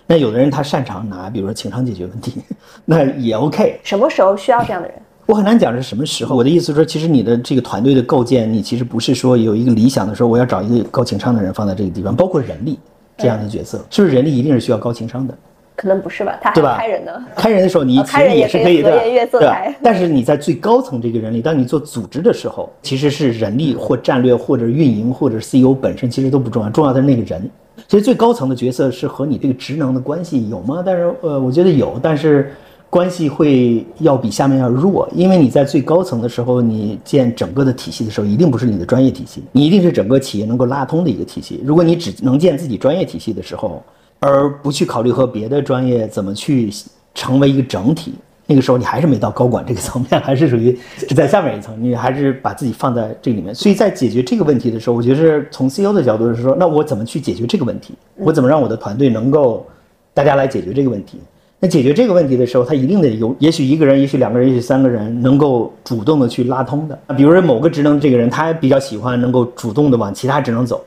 [0.07, 2.43] 那有的人他擅长拿，比如说情商解决问题，
[2.85, 3.81] 那也 OK。
[3.83, 4.97] 什么时候需要这样的人？
[5.27, 6.37] 我很难讲是什么时候。
[6.37, 12.79] 我的意思说，其实你的这个团队的构建，你其实不是说有一个理想的时候，我要找一个高情商的人放在这个地方，包括人力
[13.17, 15.35] 这样的角色，是不是人力一定是需要高情商的？
[15.79, 16.77] 可能不是吧，他对吧？
[16.77, 17.13] 开人呢？
[17.37, 18.91] 开人的时候，你其实也是可以的，
[19.31, 27.49] 对但是你在最高层这个人力，当你做组织的时候，其实是人力或战略或者运营或者 CEO 本身其实都不重要，重要的是那个人。
[27.87, 30.83] 其实最高层的角色是和你这个职能的关系有吗？
[30.85, 32.53] 但是呃，我觉得有，但是
[32.91, 41.63] 关系会要比下面要弱，因为你在最高层的时候，你建整个的体系的时候，一定不是你的专业体系，你一定是整个企业能够拉通的一个体系。
[41.65, 43.81] 如果你只能建自己专业体系的时候，
[44.21, 46.71] 而不去考虑和别的专业怎么去
[47.15, 48.15] 成为一个整体。
[48.51, 53.55] 那个时候你还是没到高管这个层面，还是属于是在下面一层，你还是把自己放在这里面。
[53.55, 57.93] 所以在解决这个问题的时候，我觉得是从 CEO 的角度是说，那我怎么去解决这个问题？
[58.17, 59.67] 我怎么让我的团队能够
[60.15, 61.21] 大家来解决这个问题？
[61.61, 66.99] 那解决这个问题的时候，他一定得有，也许一个人，也许两个人，也许三个人，能够主动的去拉通的。
[67.19, 70.83] 比如说某个职能，这个人他比较喜欢能够主动的往其他职能走。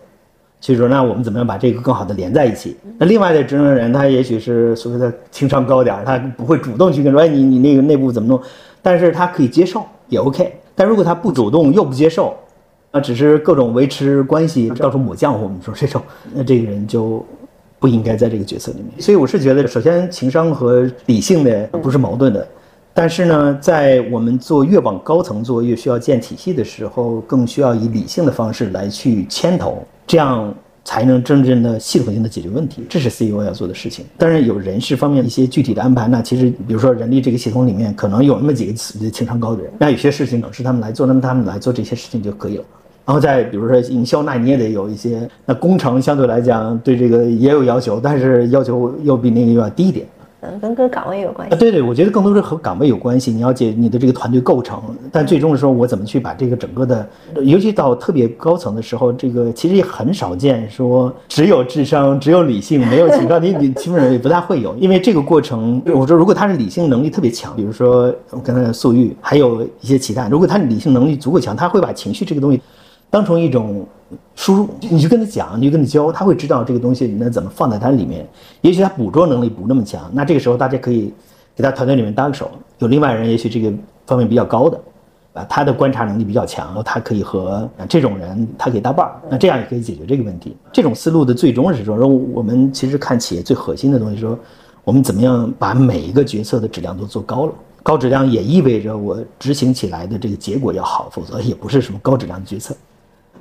[0.62, 2.78] 所以说，那我们怎么样把这个更好的连在一起？
[2.99, 8.39] 那另外的职能人，他也许是所谓的情商高点儿，他不会主动去跟说，哎，你你那个内部怎么弄？
[8.82, 10.53] 但是他可以接受，也 OK。
[10.76, 12.36] 但如果他不主动又不接受，
[12.91, 15.99] 那只是各种维持关系，到处抹浆糊，我们说这种，
[16.34, 17.26] 那这个人就
[17.80, 19.01] 不应该在这个角色里面。
[19.01, 22.47] 所以我是觉得，首先情商和理性的不是矛盾的。
[22.93, 29.82] 但是呢，在我们做越往高层做，越需要建体系的时候，更需要以理性的方式来去牵头，
[30.12, 30.53] 这样
[30.84, 32.84] 才能真正的系统性的解决问题。
[32.89, 34.03] 这是 CEO 要做的事情。
[34.18, 38.74] 当然，有人事方面一些具体的安排，那其实比如说人力这个系统里面，可能有那么几个
[39.09, 42.64] 情商高的人，那有些事情是他们来做，那么他们来做这些事情就可以了。
[43.05, 45.26] 然后再比如说营销，那你也得有一些。
[45.45, 50.05] 那工程相对来讲对这个也有要求，但是要求又比那个又要低一点。
[50.43, 53.31] 嗯，跟跟岗位有关系，对对，我觉得更多是和岗位有关系。
[53.31, 54.81] 你要解你的这个团队构成，
[55.11, 57.07] 但最终的时候，我怎么去把这个整个的，
[57.43, 64.75] 尤其到特别高层的时候，这个其实也很少见说只有智商、只有理性，没有情商，你你基本上也不大会有。
[64.77, 72.59] 因为这个过程，我说如果他是理性能力特别强，比如说我刚才素玉，还有一些其他，如果他理性能力足够强，他会把情绪这个东西
[73.11, 73.85] 当成一种。
[74.36, 78.28] 输入，你就跟他讲，你就跟他教，他会知道这个东西能怎么放在他里面。
[78.62, 81.14] 也许他捕捉能力不那么强，那这个时候大家可以
[81.55, 82.49] 给他团队里面搭个手，
[82.80, 83.72] 有另外人，也许这个
[84.05, 84.80] 方面比较高的，
[85.34, 90.55] 啊，他的观察能力比较强，他可以和这种人他可以搭伴儿，那这样也可以解决这个问题。
[90.72, 94.38] 这种思路的最终是说，说我们其实看企业最核心的东西，说
[94.84, 97.53] 我们怎么样把每一个决策的质量都做高了。
[97.84, 102.76] 高质量也意味着我执行起来的这个结果要好，否则也不是什么高质量的决策。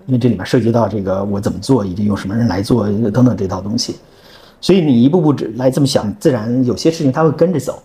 [0.07, 3.96] 因为这里面涉及到这个我怎么做，以及用什么人来做等等这套东西，
[4.61, 7.82] 所以你一步步来这么想，自然有些事情他会跟着走。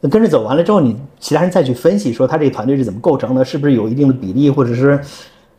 [0.00, 5.00] 那跟着走完了之后，你其他人再去分析说他这个团队是怎么构成的，是不是有一定的比例，或者是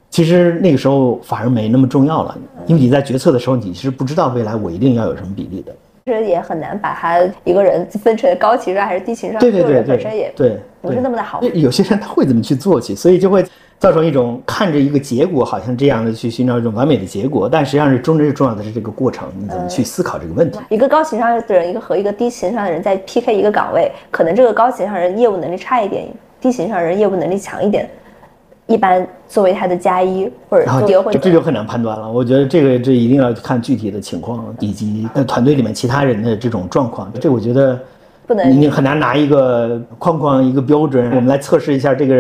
[0.10, 2.38] 其实那个时候反而没那么重要了，
[2.68, 5.76] 因为你在决策的时候你是不知道未来我一定要有什么比例的。
[6.08, 11.42] 其实也很难把他一个人分成高情商还是低情商，对对对对，本身也对不是那么的好。
[11.56, 13.44] 有些人他会怎么去做去，所以就会
[13.80, 20.60] 造成一种看着一个结果好像这样的去寻找一种完美的结果，但实际上是真正重要的是这个过程，你怎么去思考这个问题。
[20.70, 26.06] 一个高情商的人，一个和一个低情商的人在 PK 一个岗位，可能这个高情商人业务能力差一点，
[26.40, 27.90] 低情商人业务能力强一点。
[28.68, 32.12] 一般作为他的加一或者这这就很难判断了。
[32.12, 37.12] 我觉得这个这一定要看具体的情况以及团队里面其他人的这种状况。
[37.22, 37.80] 这我觉得
[38.26, 42.16] 不能你很难拿一个框框一个标准，我们来测试一下这个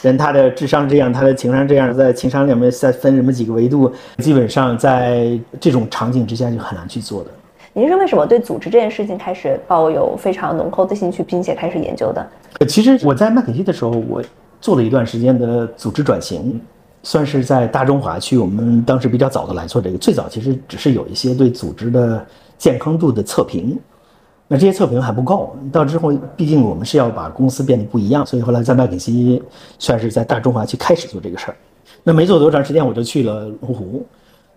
[0.00, 7.30] 人他的智商这样，他的情商这样，在情商里面再分什么几个维度，基本上在这种场景之下就很难去做的。
[7.74, 12.26] 您是为什么对组织这件事情开始抱有非常浓厚的兴趣，并且开始研究的？
[12.66, 14.22] 其实我在麦肯锡的时候，我。
[14.60, 16.60] 做了一段时间的组织转型，
[17.02, 19.98] 算是在大中华区，我们当时比较早的来做这个。
[19.98, 22.24] 最早其实只是有一些对组织的
[22.58, 23.78] 健康度的测评，
[24.46, 25.56] 那这些测评还不够。
[25.72, 29.42] 到之后，毕竟我们是要把公司变得不一样，所以后来在麦肯锡
[29.78, 31.56] 算是在大中华区开始做这个事儿。
[32.02, 34.06] 那没做多长时间，我就去了龙湖。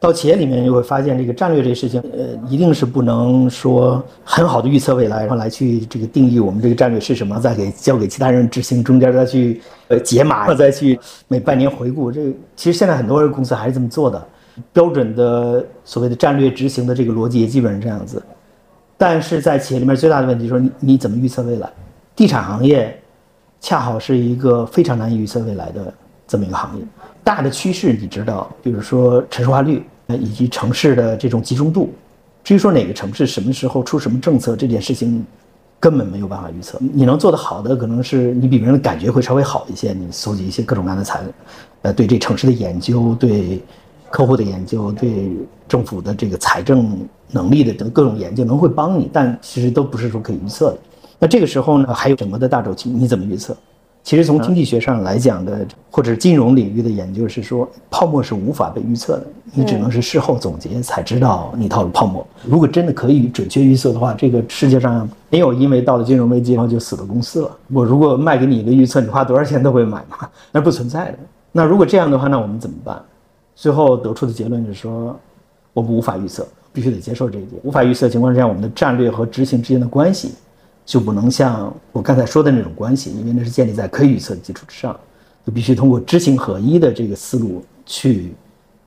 [0.04, 10.99] 到企业里面，就会发现这个战略这事情，呃，一定是不能说很好的预测未来，然后来去这个定义我们这个战略是什么，再给交给其他人执行，中间再去呃解码，再去
[11.30, 12.12] 每半年回顾。
[12.12, 14.28] 这个其实现在很多公司还是这么做的，
[14.74, 18.22] 标准的所谓的战略执行的这个逻辑也基本上这样子。
[18.97, 21.70] 但是在企业里面最大的问题说你你怎么预测未来？
[22.14, 22.93] 地产行业
[23.62, 25.93] 恰好是一个非常难以预测未来的
[26.28, 26.84] 这么一个行业。
[27.24, 29.82] 大的趋势你知道，比如说城市化率。
[30.08, 31.93] 以及城市的这种集中度，
[32.43, 35.26] 至于说哪个城市什么时候出什么政策这件事情，
[35.80, 36.80] 根本没有办法预测。
[36.93, 39.93] 你能做得好的，可能是你比别人的感觉会稍微好一些。
[39.93, 41.30] 你搜集一些各种各样的材料，
[41.84, 43.62] 呃，对这城市的研究，对
[44.10, 45.32] 客户的研究，对
[45.68, 46.97] 政府的这个财政
[47.32, 50.78] 能力的各种研究，能会帮你，但其实都不是说可以预测的。
[51.20, 53.56] 那这个时候呢，还有整个的大周期，你怎么预测？
[54.04, 62.26] 其实从经济学上来讲的，或者金融领域的研究是说，泡沫是无法被预测的，你只能是事后总结才知道你套了泡沫。
[62.45, 67.58] 如果真的可以准确预测的话，这个世界上没有因为到了金融危机然后就死的公司了。
[67.72, 70.30] 我如果卖给你一个预测，你花多少钱都会买吗？
[70.51, 71.20] 那不存在的。
[71.54, 73.01] 那如果这样的话，那我们怎么办？
[73.56, 75.18] 最后得出的结论是说，
[75.72, 77.62] 我们无法预测，必须得接受这一点。
[77.64, 80.34] 无法预测情况之下，我们的战略和执行之间的关系。
[80.86, 84.99] 就不能像我刚才说的那种关系，因为那是建立在可以预测的基础之上，
[85.45, 88.34] 就必须通过知行合一的这个思路去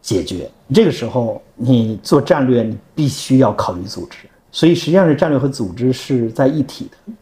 [0.03, 0.51] 解决。
[0.75, 4.19] 这个时候，你做战略，你必须要考虑组织，
[4.53, 7.13] 所以实际上是战略和组织是在一体的。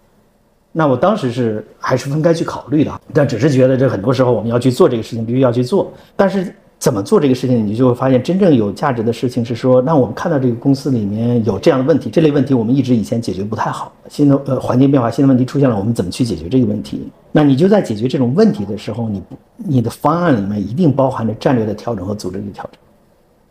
[0.73, 6.55] 那我当时是还是分开去考虑的，但只是觉得这很多时候我们要去做这个事情，必须要去做，但是。
[6.85, 17.09] 怎么做这个事情，你就会发现真正有价值的事情是说，那我们看到这个公司里面有这样的问题，这类问题我们一直以前解决不太好，新的呃环境变化，新的问题出现了，我们怎么去解决这个问题？
[17.33, 19.23] 那你就在解决这种问题的时候，你
[19.57, 22.79] 你的方案里面一定包含着战略的调整和组织的调整，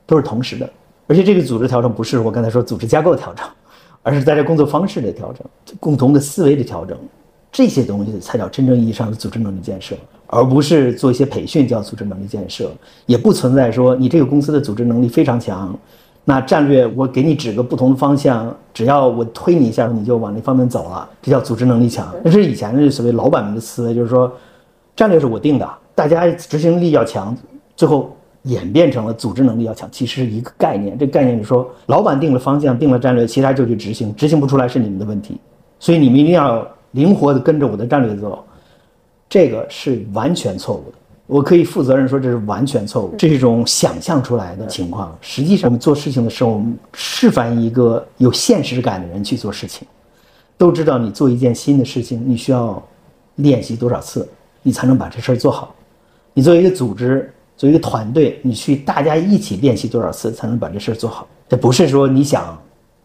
[0.05, 0.69] 都是同时的。
[1.07, 3.43] 而且这个组织调整不是我刚才说组织架构调整，
[4.03, 5.43] 而是在这工作方式的调整，
[5.79, 6.95] 共同的思维的调整，
[7.51, 9.95] 这些东西才叫真正意义上的组织能力建设。
[10.33, 12.71] 而不是做一些培训叫组织能力建设，
[13.05, 15.77] 也不存在说你这个公司的组织能力非常强，
[16.25, 22.11] 那战略我给你指个不同的方向，只要我推你一下，你就往那方面走了，这叫组织能力强。
[22.23, 24.31] 那是以前的所谓老板们的思维，就是说
[24.95, 27.37] 战略是我定的，大家执行力要强，
[27.75, 30.97] 最后演变成了组织能力要强，其实是一个概念。
[30.97, 35.37] 这概念是说，老板定了方向，定了战略，其他就去执行，执行不出来是你们的问题，
[35.79, 38.43] 所以你们一定要灵活的跟着我的战略走。
[39.33, 45.17] 这个是完全错误的，我可以负责任说这是完全错误，这是一种想象出来的情况。
[45.21, 49.87] 实际上，我们做事情的时候，我们示范一个有现实感的人去做事情，
[50.55, 52.79] 都知道你做一件新的事情，你需要
[53.37, 54.29] 练习多少次，
[54.61, 55.73] 你才能把这事儿做好。
[56.35, 61.27] 你作为一个组织，作为一个团队，你去大家一起练习多少次才能把这事儿做好？
[61.49, 62.55] 这不是说你想。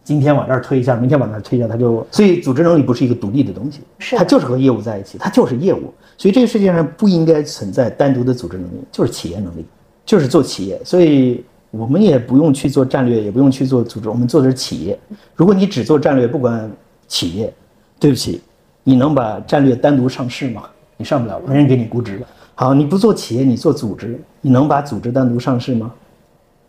[0.09, 3.81] 今天往这儿推一下，明天往那儿推一下，它就所以组织能力不是一个独立的东西，
[4.17, 5.93] 它就是和业务在一起，它就是业务。
[6.17, 9.63] 所以这个世界上不应该存在单独的组织能力，就是企业能力，
[10.07, 10.81] 就是做企业。
[10.83, 14.99] 所以我们也不用去做战略，也不用去做组织，我们做的是企业。
[15.35, 16.71] 如果你只做战略，不管
[17.07, 17.53] 企业，
[17.99, 18.41] 对不起，
[18.83, 20.63] 你能把战略单独上市吗？
[20.97, 22.19] 你上不了，没人给你估值。
[22.55, 25.93] 好，你不做企业，你做组织，你能把组织单独上市吗？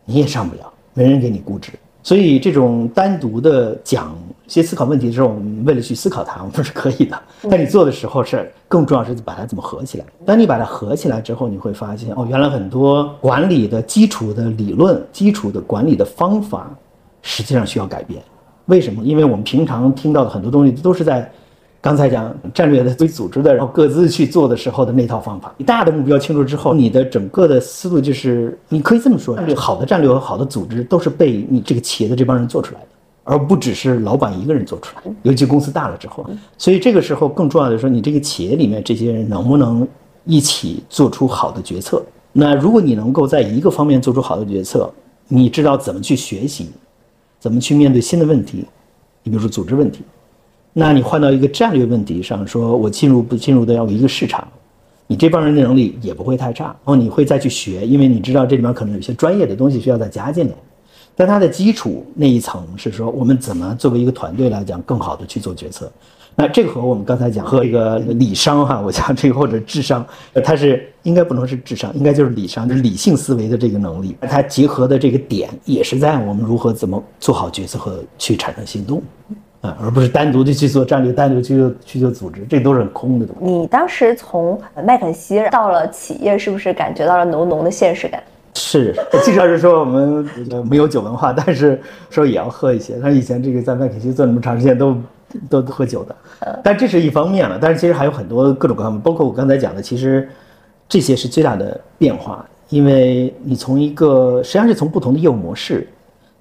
[0.05, 1.73] 你也上不了，没人给你估值。
[2.03, 7.21] 所以这种单独的讲一些思考问题的时候，我们为了去思考它，我们是可以的。
[7.51, 10.05] 但你做的时候是更重要是把它怎么合起来。
[10.25, 16.71] 当你把它合起来之后，你会发现哦，原来很多管理的基础的理论、基础的管理的方法，
[17.23, 18.23] 实际上需要改变。
[18.67, 19.03] 为什么？
[19.03, 21.31] 因为我们平常听到的很多东西都是在。
[21.83, 32.87] 刚才讲战略的对组织的，然后各自去做的时候的那套方法，你大的目标清楚之后，你的整个的思路就是，你可以这么说，好的战略和好的组织都是被你这个企业的这帮人做出来的，
[33.25, 35.13] 而不只是老板一个人做出来。
[35.23, 36.27] 尤其公司大了之后，
[36.59, 39.89] 所以这个时候更重要的说，你这个企业里面这些人能不能
[40.27, 42.03] 一起做出好的决策？
[42.33, 44.93] 那如果你能够在一个方面做出好的决策，
[45.29, 46.69] 你知道怎么去学习，
[47.39, 48.67] 怎么去面对新的问题，
[49.23, 50.05] 你比如说组织问题。
[50.73, 54.47] 那你换到一个战略问题上，说我进入不进入的要一个市场，
[55.07, 56.65] 你这帮人的能力也不会太差。
[56.67, 60.55] 然后你会再去学，因为你知道这里面可能有些专业的东西需要再加进来。
[61.17, 65.91] 但它的基础那一层是说，我们怎么作为一个团队来讲，更好的去做决策。
[66.37, 70.07] 那这个和我们刚才讲和一个理商哈，我讲这个或者智商，
[70.45, 74.17] 它是应该不能是智商，应该就是理商，就是理性思维的这个能力。
[74.23, 79.03] 它结合的这个点也是在我们如何怎么做好决策和去产生行动。
[79.61, 83.45] 啊，而不是单独的去做战略，单独去去做组织，这都是很空的东西。
[83.45, 88.23] 你当时从麦肯锡到了企业，是不是感觉到了浓浓的现实感？
[88.55, 90.27] 是，经常是说我们
[90.65, 92.99] 没有酒文化，但是说也要喝一些。
[93.03, 94.97] 但是以前这个在麦肯锡做那么长时间，都
[95.51, 96.17] 都喝酒的。
[96.65, 100.27] 但这是一方面了，但是其实还有很多各种各样的，包括我刚才讲的，其实
[100.89, 105.87] 这些是最大的变化，因为你从一个实际上是从不同的业务模式。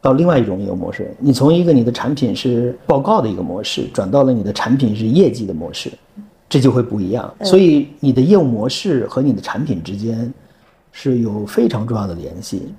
[0.01, 5.91] 到另外一种业务模式，你从一个你的产品是报告的一个模式，转到了你的产品是业绩的模式，
[6.47, 7.33] 这就会不一样。
[7.43, 10.33] 所以你的业务模式和你的产品之间
[10.91, 12.71] 是有非常重要的联系。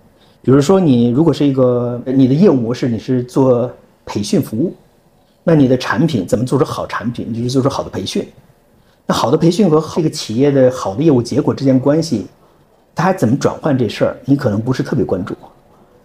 [0.43, 3.71] 比如说，你如果是一个你的业务模式你是做
[4.07, 4.75] 培训服务，
[5.45, 8.27] 那你的产品怎么做出好产品，就是做出好的培训。
[9.07, 12.27] 那好的培训和这个企业的好的业务结果之间关系，
[12.95, 15.35] 它还怎么转换这事儿，你可能不是特别关注。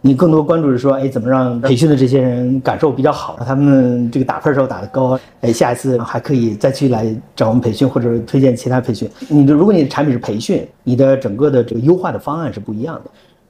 [0.05, 9.09] 你更多关注是说，哎，怎么让培训的这些人感受比较好，让他们这个打分时候打得高，哎，下一次还可以再去来找我们培训或者推荐其他培训。
[9.27, 13.09] 你的如果你的产品是培训，你的整个的这个优化的方案是不一样的。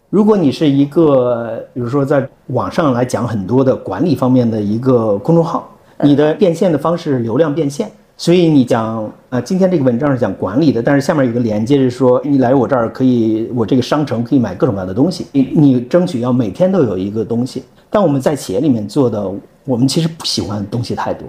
[0.10, 5.70] 如果你是一个，比如说在网上来讲很多的管理方面的一个公众号，
[6.04, 7.92] 你的变现的方式流量变现。
[8.18, 15.28] 所以你讲啊，今天这个文章是讲管理的，但是下面有个连接是说，你来我这儿可以，我这个商城可以买各种各样的东西。
[15.34, 17.64] 你你争取要每天都有一个东西。
[17.90, 19.30] 但我们在企业里面做的，
[19.66, 21.28] 我们其实不喜欢东西太多，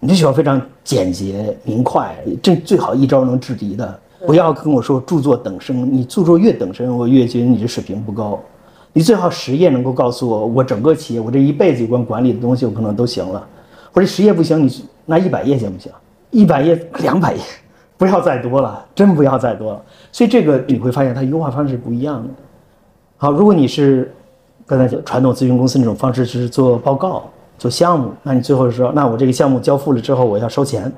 [0.00, 3.98] 你就喜欢非常简洁明快，这最好一招能制敌的。
[4.26, 8.40] 不要跟我说著作等身，你著作越等身，我越觉得你这水平不高。
[8.92, 13.46] 你最好实业能够告诉我，我整个企业我这一辈子有关管理的东西，我可能都行了。
[13.92, 15.92] 或者实业不行，你拿一百页行不行？
[16.30, 17.40] 一百页、两百页，
[17.96, 19.82] 不要再多了，真不要再多了。
[20.12, 22.28] 所以这个你会发现，它优化方式不一样的。
[23.16, 24.14] 好，如果你是
[24.66, 27.24] 刚才讲传统咨询公司那种方式，是做报告、
[27.58, 30.92] 做项目，那你最后说，那我这个项目交付了之后，我要收钱，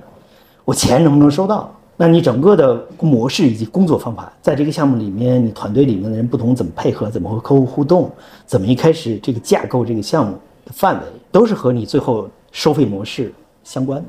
[0.65, 1.73] 我钱能不能收到？
[1.97, 8.11] 那你整个的模式以及工作方法，在这个项目里面，你团队里面的人不同，怎么配合，怎么和客户互动，
[8.47, 10.33] 怎么一开始这个架构这个项目
[10.65, 13.33] 的范围，都是和你最后收费模式
[13.65, 14.09] 相关的。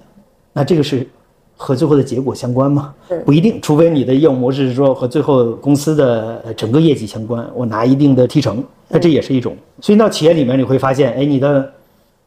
[0.53, 1.07] 那这个是
[1.55, 2.93] 和最后的结果相关吗？
[3.25, 9.55] 不一定，除非你的业务模式是说和最后公司的整个业绩相关，我拿一定的提成，那这也是一种。
[9.79, 11.71] 所以到企业里面你会发现，哎，你的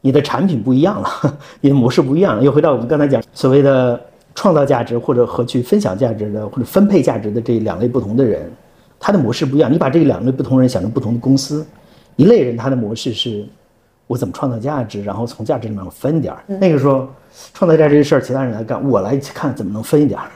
[0.01, 1.09] 你的产品不一样了，
[1.61, 2.43] 你的模式不一样了。
[2.43, 3.99] 又回到我们刚才讲所谓的
[4.33, 8.51] 创造价值或者和去分享价值的或者分配价值的这两类不同的人，
[8.99, 9.71] 他的模式不一样。
[9.71, 11.65] 你把这两类不同人想成不同的公司，
[12.15, 13.45] 一类人他的模式是。
[14.07, 16.43] 我怎么创造价值，然后从价值里面分点儿。
[16.59, 17.11] 那个说
[17.53, 20.27] 创造价值的事儿，其他人来干，我来看怎么能分一点儿，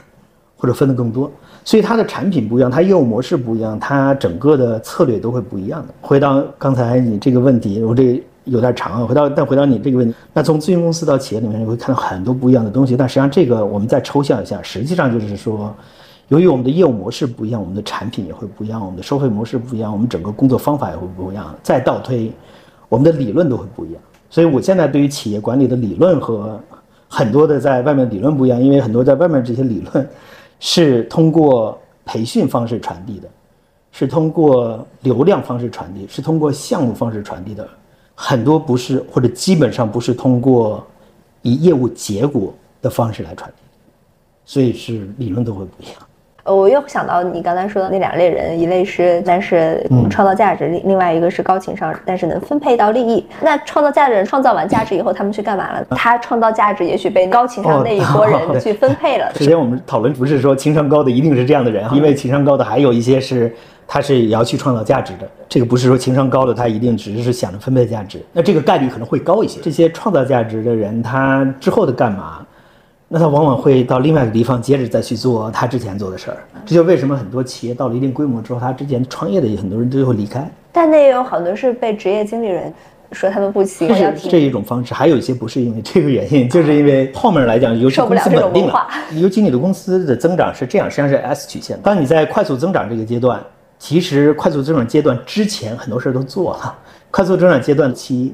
[0.56, 1.30] 或者分的更多。
[1.64, 5.94] 所以它的产品不一样，它业务模式不一样，它整个的策略都会不一样的。
[6.00, 9.06] 回到刚才你这个问题，我这有点长啊。
[9.06, 12.96] 回到但回到你这个问题，那从咨询公司到企业里面，你会看到很多不一样的东西。
[12.96, 15.74] 但实际上这个我们再抽象一下，实际上就是说，
[16.28, 21.54] 由于我们的业务模式不一样，我们的产品也会不一样，我们的收费模式不一样，我们整个工作方法也会不一样。
[21.62, 22.32] 再倒推。
[22.88, 26.60] 我们的理论都会不一样，所以我现在对于企业管理的理论和
[27.12, 30.08] 很多的在外面理论不一样，因为很多在外面这些理论
[30.60, 33.28] 是通过培训方式传递的，
[33.90, 37.68] 是通过流量方式传递，是通过项目方式传递的，
[38.14, 40.86] 很多不是或者基本上不是通过
[41.42, 43.56] 以业务结果的方式来传递，
[44.44, 45.94] 所以是理论都会不一样。
[46.50, 53.24] 呃，我又想到你刚才说的那两类人，一类是但是创造价值，另另外一个是高情商，但是能分配到利益。
[53.40, 55.86] 那创造价值人创造完价值以后，他们去干嘛了？
[55.90, 59.30] 他创造价值也许被高情商那一波人 去分配了。
[59.36, 63.54] 首先，我们讨论不是说情商高的一定是这样的人，因为情商高的还有一些是
[63.86, 65.28] 他是也要去创造价值的。
[65.48, 69.60] 这个不是说情商高的他一定只是想着分配价值，那这个概率可能会高一些。
[69.62, 72.44] 这些创造价值的人，他之后的干嘛？
[73.12, 76.36] 那他往往会到另外一个地方，接着再去做他之前做的事儿。
[76.64, 80.48] 这就为什么很多企业到了一定规模之后，他之前创业的很多人都会离开。
[80.70, 82.72] 但那也有好多是被职业经理人
[83.10, 84.94] 说他们不行，是这一种方式。
[84.94, 88.86] 还有一些不是因为这个原因，就是因为后面来讲，尤其公司稳定了，
[89.20, 91.76] 尤其你的公司的增长是这样，实际上是 S 曲线。
[91.82, 93.42] 当你在快速增长这个阶段，
[93.76, 96.72] 其实快速增长阶段之前很多事儿都做了。
[97.10, 98.32] 快速增长阶段期，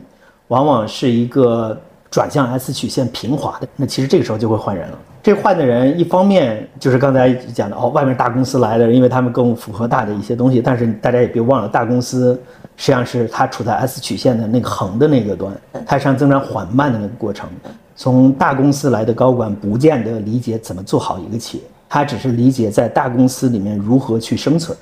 [0.49, 1.81] 往往是一个。
[2.11, 4.99] 转向 S 曲线平滑的，那其实这个时候就会换人了。
[5.23, 10.63] 这换的人，一方面就是刚才讲的哦，外面大公司来的，因为他们更符合大的一些东西。
[10.63, 12.41] 但是大家也别忘了，大公司
[12.77, 15.53] 实际上是它处在 S 曲线的那个横的那个端，
[15.85, 17.49] 它实际上增长缓慢的那个过程。
[17.97, 24.77] 从大公司来的高管不见得理解怎么做好一个企业，他只是理解在大公司里面如何去生存。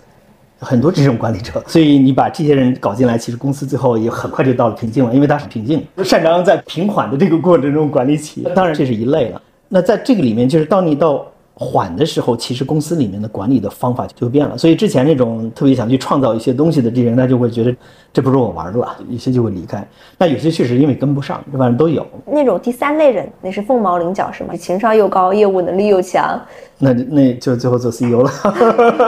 [0.58, 8.50] 很多这种管理者， 所以你把这些人搞进来，其实公司最后也很快就到了瓶颈了，因为它是瓶颈， 擅长在平缓的这个过程中管理企业。
[8.54, 9.42] 当然这是一类了。
[9.68, 11.26] 那在这个里面，就是当你到。
[11.56, 14.58] 缓的时候，其实公司里面的管理的方法就变了。
[14.58, 17.72] 所以之前那种特别想去创造一些东西的这些人，他就会觉得
[18.12, 19.86] 这不是我玩的了，有些就会离开。
[20.18, 22.04] 那有些确实因为跟不上，这反正都有。
[22.26, 24.56] 那种第三类人，那是凤毛麟角，是吗？
[24.56, 26.40] 情商又高，业务能力又强，
[26.78, 28.30] 那那就最后做 CEO 了。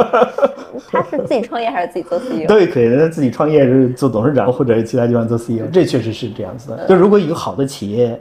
[0.93, 2.47] 他是自己创业还是自己做 CEO？
[2.49, 6.87] 都可以，他自己创业是做董事长或者其他地方做 CEO，这确实是这样子的。
[6.87, 8.17] 就如果一个好的企业。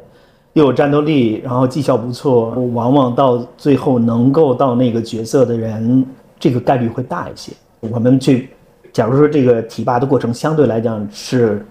[0.56, 6.06] 又有战斗力，然后绩效不错，往往到最后能够到那个角色的人，
[6.39, 7.51] 这个概率会大一些。
[7.82, 8.49] 我们去，
[8.93, 11.66] 假如说这个提拔的过程相对来讲是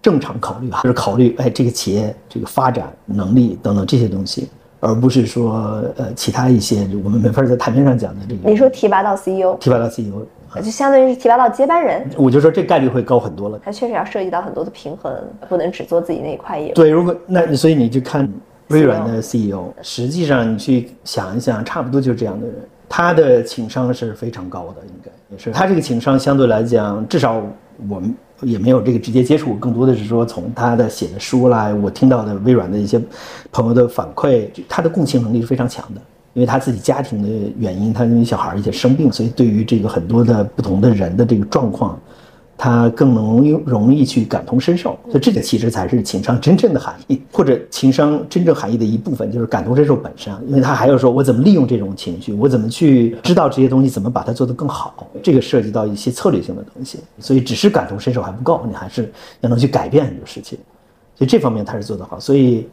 [0.00, 4.48] 正常考虑啊，就是考虑哎这个企业这个发展能力等等这些东西，
[4.78, 8.48] 而不是说呃其他一些我们没法在台面上讲的这个。
[8.48, 10.24] 你说提拔到 CEO，提拔到 CEO。
[10.60, 13.58] 就相当于是提拔到接班人，我就说这概率会高很多了。
[13.64, 15.12] 它确实要涉及到很多的平衡，
[15.48, 16.74] 不能只做自己那一块业务。
[16.74, 18.28] 对，如果那所以你就看
[18.68, 22.56] 微软的 CEO，实际上你去想一想，差不多就是这样的人，
[22.88, 25.50] 他的情商是非常高的，应该也是。
[25.50, 27.42] 他这个情商相对来讲，至少
[27.88, 33.00] 我们也没有这个直接接触，更多的是说从他的写的书来，我听到的微软的一些
[33.50, 36.00] 朋友的反馈，他的共情能力是非常强的。
[36.34, 37.28] 因为他自己家庭的
[37.58, 41.98] 原因，他因为小孩一些生病，所以对于这个很多的不同的人的这个状况，
[42.56, 44.98] 他更能容易去感同身受。
[45.10, 50.32] 所以这个其实才是情商真正的含义，或者情商真正含义的一部分，就是感同身受本身。
[50.46, 55.06] 因为他还要说，我怎么利用这种情绪，我怎么去知道这些东西，怎么把它做得更好。
[55.22, 60.58] 这个涉及到一些策略性的东西，所以只是感同身受还不够，你还是要能去改变很多事情。
[61.14, 62.66] 所以这方面他是做得好，所以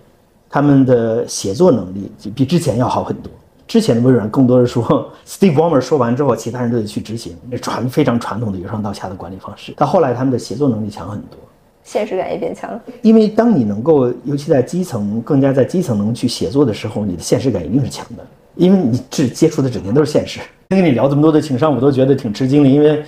[0.49, 3.29] 他们的写作能力比之前要好很多。
[3.69, 4.83] 之前的微软更多的说，
[5.27, 9.71] Steve Ballmer 说完之后，其他人都得去执行，那传非常传统的由上到下的管理方式。
[9.77, 11.37] 到后来，他们的协作能力强很多，
[11.83, 12.81] 现实感也变强了。
[13.03, 20.39] 因为当你能够，尤其在基层，更加在基层能去协作的时候，你的现实感一定是强的，因为你只接触的整天都是现实。
[20.69, 23.03] 跟你聊这么多的情商，我都觉得挺吃惊的，因为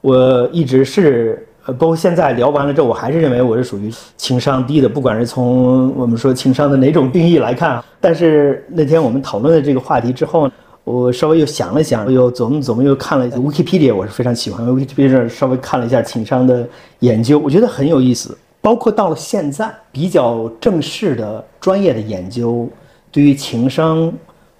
[0.00, 1.44] 我一直是。
[1.66, 7.82] 呃，包括现在聊完了之后，我还是认为我是属于情商低的，不管是从我们说情商的哪种定义来看。
[8.00, 10.50] 但是那天我们讨论了这个话题之后，
[10.84, 18.36] 我稍微又想了想，又琢磨琢磨，又看了 Wikipedia，我是非常喜欢 Wikipedia，稍微看了一下情商的研究，我觉得很有意思。
[18.60, 22.68] 包括到了现在比较正式的专业的研究，
[23.10, 24.12] 对于情商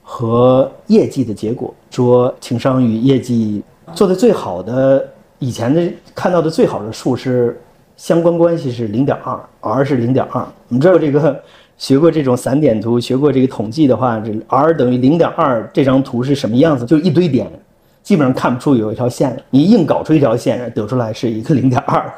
[0.02, 5.06] 和业绩的结果，说情商与业绩做的最好的。
[5.44, 5.82] 以前的
[6.14, 7.60] 看到的最好的数是
[7.98, 10.42] 相关关系是零点二，R 是零点二。
[10.68, 11.38] 你知道这个
[11.76, 16.86] 学过这种散点图，学过这个统计的话，这 R 等于零点二这张图是什么样子？
[16.86, 17.46] 就一堆点，
[18.02, 19.38] 基本上看不出有一条线。
[19.50, 22.10] 你硬搞出一条线，得出来是一个零点二，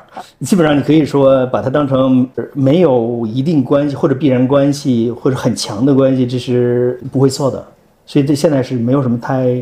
[0.43, 7.67] 基本上你可以说把它当成没有一定关系或者必然关系或者很强的关系，这是不会错的。
[8.07, 9.61] 所以这现在是没有什么太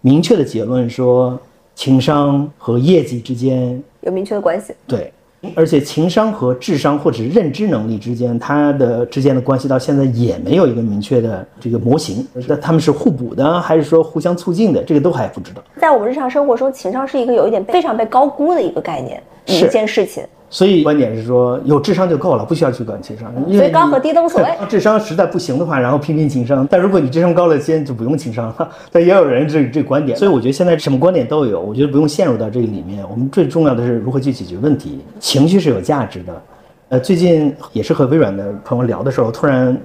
[0.00, 1.38] 明确的结论说。
[1.74, 5.12] 情商和业绩之间有明确的关系，对，
[5.54, 12.26] 而且情商和智商或者是认知能力之间，它的之间的关系到现在也没有一个明确的这个模型。
[12.46, 14.82] 那他们是互补的，还是说互相促进的？
[14.82, 15.62] 这个都还不知道。
[15.78, 20.22] 在我们日常生活中，情商是一个有一点非常被高估的一个概念，一件事情。
[20.52, 23.32] 所以观点是说，有智商就够了，不需要去管情商。
[23.52, 24.48] 所以高和低都无所谓。
[24.68, 26.66] 智商实在不行的话，然后拼拼情商。
[26.68, 28.68] 但如果你智商高了，先就不用情商了。
[28.90, 33.08] 但也有人这这观点，所以我觉得现在什么观点都有，我觉得不用陷入到这个里面。
[33.08, 34.98] 我们最重要的是如何去解决问题。
[35.20, 36.42] 情绪是有价值的。
[36.88, 39.80] 呃，最近也是和微软的朋友聊的时候，突然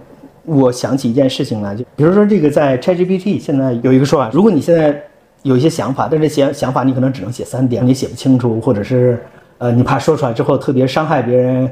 [0.45, 4.99] 我想起一件事情来，就比如说这个在 ChatGPT 现在有一个说法，如果你现在
[5.43, 9.19] 有一些想法，但是想想法你可能只能写三点，你写不清楚，或者是。
[9.57, 11.69] 呃，你怕说出来之后特别伤害别人，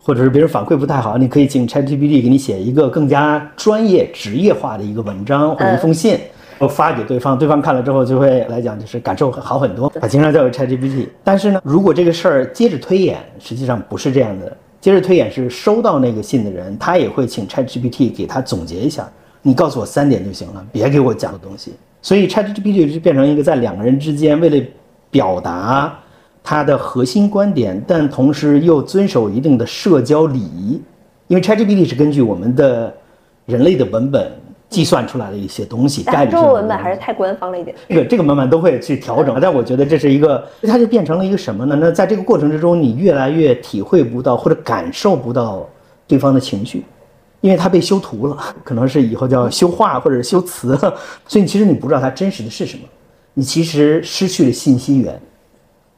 [0.00, 6.16] 或者是别人反馈不太好，你可以请 ChatGPT 给你写一个更加专业、职业化的一个文章或者一封信，
[6.70, 11.08] 发给对方，对方看了之后就会来讲，就是感受好很多，把情商交给 ChatGPT。
[11.24, 14.56] 但是呢，如果这个事儿接着推演，实际上不是这样的。
[14.80, 19.10] 接着推演是收到那个信的人，他也会请 ChatGPT 给他总结一下，
[19.42, 21.74] 你告诉我三点就行了，别给我讲的东西。
[22.00, 24.64] 所以 ChatGPT 就变成一个在两个人之间为了
[25.10, 25.92] 表达。
[26.48, 30.80] 它的核心观点，但同时又遵守一定的社交礼仪，
[31.26, 32.94] 因为 ChatGPT 是根据我们的
[33.46, 34.30] 人类的文本
[34.68, 36.04] 计算出来的一些东西。
[36.06, 37.74] 但中文文本还是太官方了一点。
[37.88, 41.76] 这个这个慢慢都会去调整，但我觉得这是一个，它就变成了一个什么呢？
[41.80, 45.68] 那在这个过程之中，你越来越体会不到或者感受不到
[46.06, 46.84] 对方的情绪，
[47.40, 50.78] 因为它被修图了，可能是以后叫修画或者修辞，
[51.26, 52.84] 所以其实你不知道它真实的是什么，
[53.34, 55.20] 你其实失去了信息源。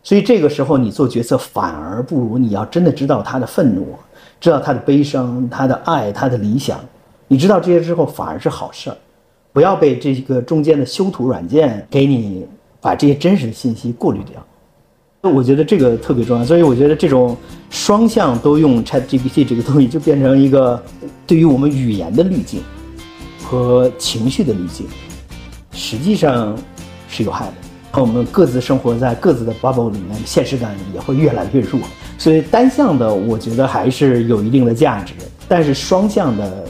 [0.03, 3.95] 所以这个时候，你做决策反而不如你要真的知道他的愤怒，
[4.41, 6.81] 知道他的悲伤、他的爱、他的理想。
[7.27, 8.97] 你知道这些之后，反而是好事儿。
[9.53, 12.47] 不要被这个中间的修图软件给你
[12.81, 15.31] 把这些真实的信息过滤掉。
[15.31, 16.45] 我觉得这个特别重要。
[16.45, 17.37] 所以我觉得这种
[17.69, 20.81] 双向都用 ChatGPT 这个东西，就变成一个
[21.27, 22.63] 对于我们语言的滤镜
[23.43, 24.87] 和情绪的滤镜，
[25.73, 26.57] 实际上
[27.09, 27.68] 是有害的。
[28.01, 31.81] 我们各自生活在各自的 bubble 里面，现实感也会越来越弱。
[32.17, 35.15] 所以单向的，我觉得还是有一定的价值，
[35.49, 36.65] 但是双向的，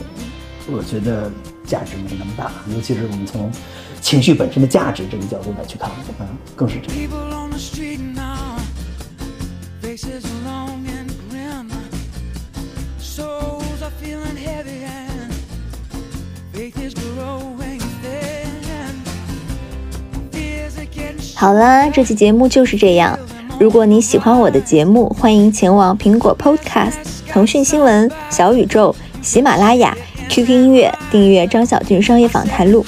[0.71, 1.31] 我觉得
[1.65, 2.51] 价值没那么大。
[2.73, 3.51] 尤其是我们从
[4.01, 7.09] 情绪本身的价值这个角度来去看，啊，更是这样。
[21.35, 23.17] 好啦，这期节目就是这样。
[23.59, 26.93] 如果你喜欢我的节目，欢迎前往苹果 Podcast、
[27.27, 29.95] 腾讯新闻、小宇宙、喜马拉雅、
[30.29, 32.85] QQ 音乐订阅张小俊商业访谈录。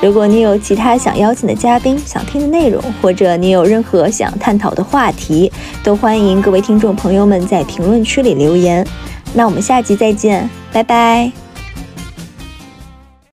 [0.00, 5.50] 如果你有其他想邀请的嘉宾、想听的内容，或者你有任何想探讨的话题，
[5.82, 8.86] 都欢迎各位听众朋友们在评论区里留言。
[9.34, 11.47] 那我们下集再见，拜拜。